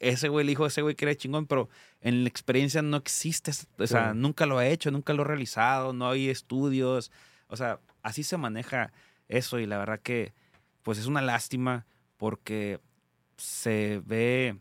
[0.00, 1.68] ese güey le dijo a ese güey que era chingón, pero
[2.00, 3.52] en la experiencia no existe.
[3.78, 4.18] O sea, Sí.
[4.18, 7.10] nunca lo ha hecho, nunca lo ha realizado, no hay estudios.
[7.48, 8.92] O sea, así se maneja
[9.28, 10.32] eso y la verdad que,
[10.82, 11.86] pues es una lástima
[12.18, 12.80] porque
[13.36, 14.58] se ve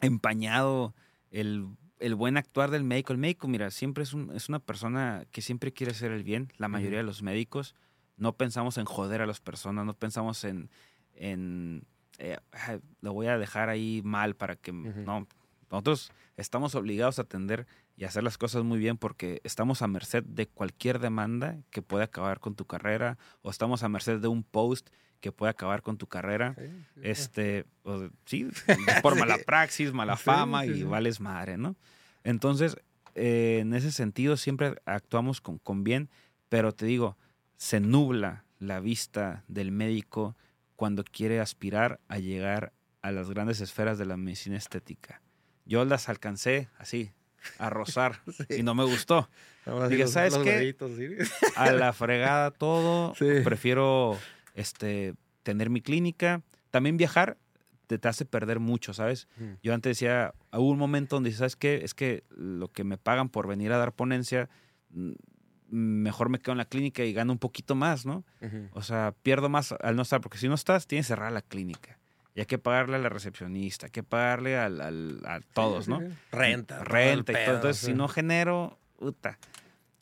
[0.00, 0.94] empañado
[1.30, 1.66] el,
[1.98, 3.12] el buen actuar del médico.
[3.12, 6.52] El médico, mira, siempre es, un- es una persona que siempre quiere hacer el bien.
[6.58, 7.74] La mayoría de los médicos
[8.20, 10.70] no pensamos en joder a las personas, no pensamos en,
[11.14, 11.84] en
[12.18, 14.72] eh, "Ay, lo voy a dejar ahí mal para que...
[14.72, 15.26] No,
[15.70, 17.66] nosotros estamos obligados a atender
[17.96, 22.04] y hacer las cosas muy bien porque estamos a merced de cualquier demanda que pueda
[22.04, 24.88] acabar con tu carrera o estamos a merced de un post
[25.20, 26.54] que puede acabar con tu carrera.
[26.58, 28.48] Sí, sí, Este, o- sí,
[29.02, 31.76] por mala praxis, mala fama sí, y vales madre, ¿no?
[32.24, 32.76] Entonces,
[33.14, 36.08] eh, en ese sentido siempre actuamos con, con bien,
[36.48, 37.16] pero te digo,
[37.60, 40.34] se nubla la vista del médico
[40.76, 45.20] cuando quiere aspirar a llegar a las grandes esferas de la medicina estética.
[45.66, 47.12] Yo las alcancé así,
[47.58, 48.60] a rozar, Sí.
[48.60, 49.28] y no me gustó.
[49.90, 50.74] Dije, los- ¿sabes los qué?
[50.96, 51.50] sí.
[51.54, 53.14] A la fregada todo.
[53.14, 53.26] Sí.
[53.44, 54.16] Prefiero
[54.54, 56.40] este, tener mi clínica.
[56.70, 57.36] También viajar
[57.88, 59.28] te, te hace perder mucho, ¿sabes?
[59.62, 61.80] Yo antes decía, hubo un momento donde, ¿sabes qué?
[61.84, 64.48] Es que lo que me pagan por venir a dar ponencia,
[64.90, 65.12] mm,
[65.70, 68.24] mejor me quedo en la clínica y gano un poquito más, ¿no?
[68.72, 71.98] O sea, pierdo más al no estar, porque si no estás, tienes cerrada la clínica.
[72.34, 76.00] Y hay que pagarle a la recepcionista, hay que pagarle al, al- a todos, ¿no?
[76.30, 76.84] Renta.
[76.84, 77.44] Renta y todo.
[77.44, 77.86] pedo, Entonces, sí.
[77.86, 79.38] si no genero, puta.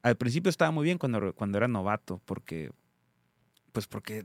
[0.03, 2.71] Al principio estaba muy bien cuando, cuando era novato, porque,
[3.73, 4.25] pues porque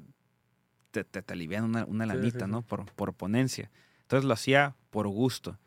[0.92, 2.52] te, te, te alivian una, una sí, lanita, sí.
[2.52, 2.62] ¿no?
[2.62, 3.72] Por, por ponencia.
[4.02, 5.58] Entonces lo hacía por gusto.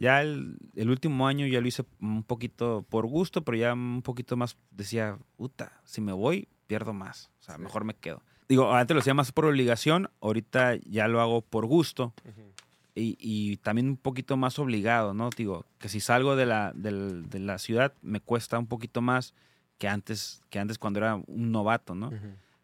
[0.00, 4.00] Ya el, el último año ya lo hice un poquito por gusto, pero ya un
[4.02, 7.30] poquito más decía, puta, si me voy, pierdo más.
[7.40, 7.62] O sea, Sí.
[7.62, 8.22] mejor me quedo.
[8.48, 12.50] Digo, antes lo hacía más por obligación, ahorita ya lo hago por gusto Ujú.
[12.94, 15.28] y, y también un poquito más obligado, ¿no?
[15.36, 19.34] Digo, que si salgo de la, del- de la ciudad me cuesta un poquito más
[19.78, 22.08] que antes, que antes cuando era un novato, ¿no?
[22.08, 22.16] Ujú.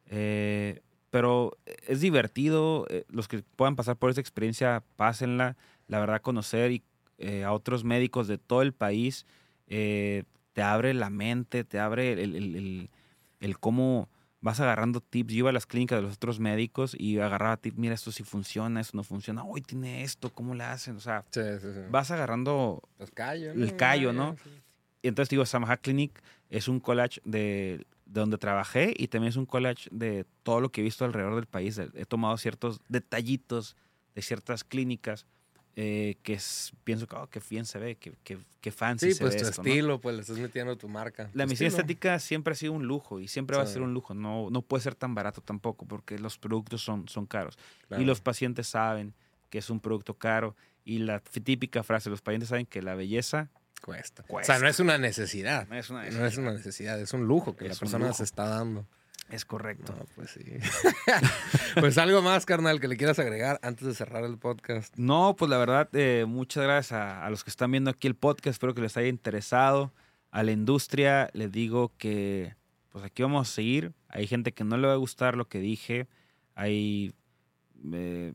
[0.06, 0.80] Eh,
[1.10, 1.56] pero
[1.86, 5.56] es divertido, eh, los que puedan pasar por esa experiencia, pásenla.
[5.88, 6.82] La verdad, conocer y,
[7.18, 9.26] eh, a otros médicos de todo el país
[9.68, 12.90] eh, te abre la mente, te abre el, el- el-
[13.40, 14.08] el cómo
[14.40, 15.32] vas agarrando tips.
[15.32, 18.22] Yo iba a las clínicas de los otros médicos y agarraba tips, mira, esto sí
[18.22, 20.96] funciona, esto no funciona, hoy tiene esto, ¿cómo le hacen?
[20.96, 21.80] O sea, Sí, sí, sí.
[21.90, 23.56] vas agarrando Los callos.
[23.56, 24.36] el callo, ¿no?
[25.02, 29.36] y entonces digo, Samaha Clinic es un collage de, de donde trabajé y también es
[29.36, 31.78] un collage de todo lo que he visto alrededor del país.
[31.78, 33.76] He tomado ciertos detallitos
[34.14, 35.26] de ciertas clínicas
[35.78, 39.12] eh, que es- pienso que, oh, qué bien se ve, qué, qué, qué fancy Sí,
[39.14, 39.68] se pues ve tu esto, ¿no?
[39.68, 41.30] estilo, pues le estás metiendo tu marca.
[41.34, 41.68] La estilo.
[41.68, 44.14] estética siempre ha sido un lujo y siempre va a ser un lujo.
[44.14, 47.58] No, no puede ser tan barato tampoco porque los productos son, son caros.
[47.88, 48.02] Claro.
[48.02, 49.12] Y los pacientes saben
[49.50, 50.56] que es un producto caro.
[50.84, 53.50] Y la típica frase, los pacientes saben que la belleza
[53.82, 54.22] Cuesta.
[54.22, 54.54] O Cuesta.
[54.54, 55.68] sea, no es una necesidad.
[55.68, 58.24] no es una No es una necesidad, es un lujo que Es la persona se
[58.24, 58.86] está dando.
[59.30, 59.92] Es correcto.
[59.98, 60.44] No, pues sí.
[61.80, 64.96] pues algo más, carnal, que le quieras agregar antes de cerrar el podcast.
[64.96, 68.14] No, pues la verdad, eh, muchas gracias a, a los que están viendo aquí el
[68.14, 68.54] podcast.
[68.54, 69.92] Espero que les haya interesado.
[70.30, 72.54] A la industria les digo que
[72.90, 73.92] pues aquí vamos a seguir.
[74.08, 76.06] Hay gente que no le va a gustar lo que dije.
[76.54, 77.12] Hay...
[77.92, 78.32] eh,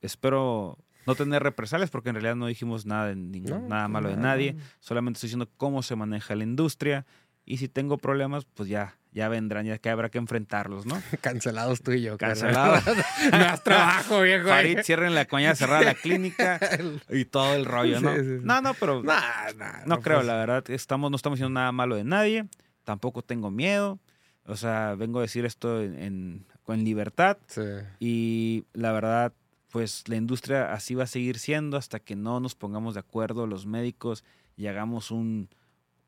[0.00, 4.08] espero no tener represalias porque en realidad no dijimos nada, de ningún- No, nada malo
[4.08, 4.56] de nadie.
[4.80, 7.04] Solamente estoy diciendo cómo se maneja la industria.
[7.46, 11.00] Y si tengo problemas, pues ya, ya vendrán, ya que habrá que enfrentarlos, ¿no?
[11.20, 12.16] Cancelados tú y yo.
[12.16, 12.82] Cancelados.
[13.32, 14.48] no has trabajo, viejo.
[14.48, 16.58] Farid, cierren la coña, cerrar la clínica
[17.10, 18.14] y todo el rollo, ¿no?
[18.14, 18.40] Sí, sí, sí.
[18.42, 19.52] No, no, pero no, Nah,
[19.84, 20.64] nah, creo, pues, la verdad.
[20.70, 22.46] Estamos, no estamos haciendo nada malo de nadie.
[22.84, 23.98] Tampoco tengo miedo.
[24.46, 27.36] O sea, vengo a decir esto en, en- con libertad.
[27.46, 27.60] Sí.
[28.00, 29.34] Y la verdad,
[29.70, 33.46] pues la industria así va a seguir siendo hasta que no nos pongamos de acuerdo
[33.46, 34.24] los médicos
[34.56, 35.50] y hagamos un,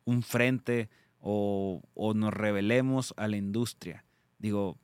[0.06, 0.88] un frente
[1.28, 4.04] o, o nos revelemos a la industria.
[4.38, 4.78] Digo,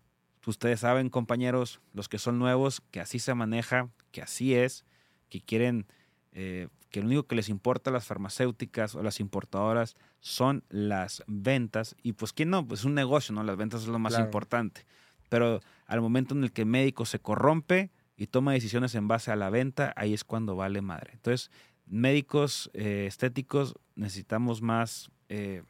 [0.45, 4.85] ustedes saben, compañeros, los que son nuevos, que así se maneja, que así es,
[5.29, 5.87] que quieren,
[6.33, 11.23] eh, que lo único que les importa a las farmacéuticas o las importadoras son las
[11.29, 11.95] ventas.
[12.03, 12.67] Y pues, ¿quién no?
[12.67, 13.45] Pues un negocio, ¿no?
[13.45, 14.25] Las ventas es lo más Claro.
[14.25, 14.85] importante.
[15.29, 19.31] Pero al momento en el que el médico se corrompe y toma decisiones en base
[19.31, 21.13] a la venta, ahí es cuando vale madre.
[21.15, 21.53] Entonces,
[21.87, 25.09] médicos eh, estéticos necesitamos más...
[25.29, 25.63] eh,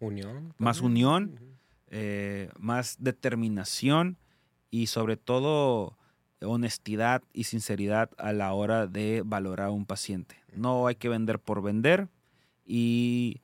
[0.00, 0.54] Unión.
[0.58, 1.06] Más también.
[1.06, 1.34] unión.
[1.34, 1.44] Ujú.
[1.92, 4.16] eh, más determinación
[4.70, 5.96] y sobre todo
[6.42, 10.36] honestidad y sinceridad a la hora de valorar a un paciente.
[10.54, 12.08] No hay que vender por vender
[12.64, 13.40] y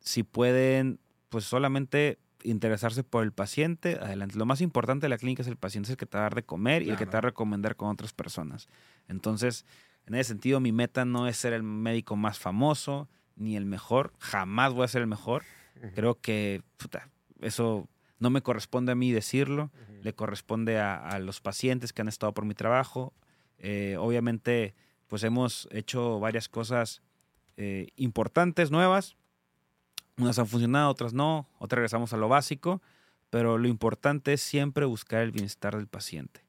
[0.00, 4.38] si pueden, pues solamente interesarse por el paciente, adelante.
[4.38, 6.26] Lo más importante de la clínica es el paciente, es el que te va a
[6.26, 8.68] dar de comer y el que te va a recomendar con otras personas.
[9.08, 9.66] Entonces,
[10.06, 14.12] en ese sentido, mi meta no es ser el médico más famoso ni el mejor,
[14.18, 15.42] jamás voy a ser el mejor.
[15.94, 17.08] Creo que puta,
[17.40, 20.02] eso no me corresponde a mí decirlo, Ujú.
[20.02, 23.14] le corresponde a, a los pacientes que han estado por mi trabajo.
[23.58, 24.74] Eh, obviamente,
[25.08, 27.02] pues hemos hecho varias cosas
[27.56, 29.16] eh, importantes, nuevas.
[30.16, 32.82] Unas han funcionado, otras no, otras regresamos a lo básico,
[33.30, 36.44] pero lo importante es siempre buscar el bienestar del paciente.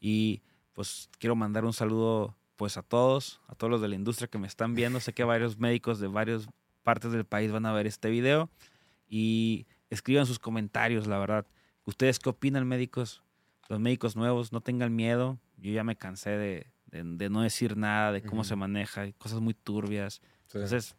[0.00, 4.28] Y pues quiero mandar un saludo pues a todos, a todos los de la industria
[4.28, 5.00] que me están viendo.
[5.00, 6.48] Sé que varios médicos de varias
[6.82, 8.50] partes del país van a ver este video
[9.08, 11.46] y escriban sus comentarios, la verdad.
[11.84, 13.22] ¿Ustedes qué opinan, médicos?
[13.68, 15.38] Los médicos nuevos, no tengan miedo.
[15.56, 19.12] Yo ya me cansé de, de- de no decir nada, de cómo se maneja, hay
[19.12, 20.20] cosas muy turbias.
[20.46, 20.58] Sí.
[20.58, 20.96] Entonces,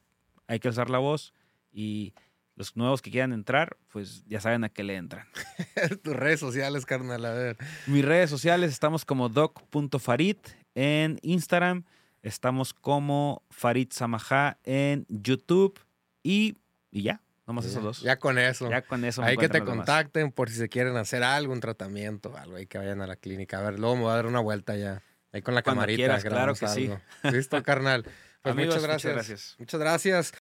[0.47, 1.33] hay que alzar la voz
[1.71, 2.13] y
[2.55, 5.25] los nuevos que quieran entrar, pues ya saben a qué le entran.
[6.03, 7.57] Tus redes sociales, carnal, a ver.
[7.87, 10.37] Mis redes sociales estamos como doc.farid
[10.75, 11.85] en Instagram,
[12.21, 15.79] estamos como Farid Samajá en YouTube
[16.23, 16.57] y,
[16.91, 18.01] y ya, nomás esos dos.
[18.01, 18.69] Ya con eso.
[18.69, 19.23] Ya con eso.
[19.23, 19.75] Hay que te demás.
[19.77, 23.15] contacten por si se quieren hacer algo, un tratamiento, algo, ahí que vayan a la
[23.15, 23.59] clínica.
[23.59, 25.01] A ver, luego me voy a dar una vuelta ya.
[25.33, 25.97] Ahí con la Cuando camarita.
[25.97, 26.91] quieras, claro que sí.
[27.23, 28.05] Listo, carnal.
[28.41, 29.13] Pues Amigos, muchas muchas gracias.
[29.13, 29.55] gracias.
[29.59, 30.40] Muchas gracias.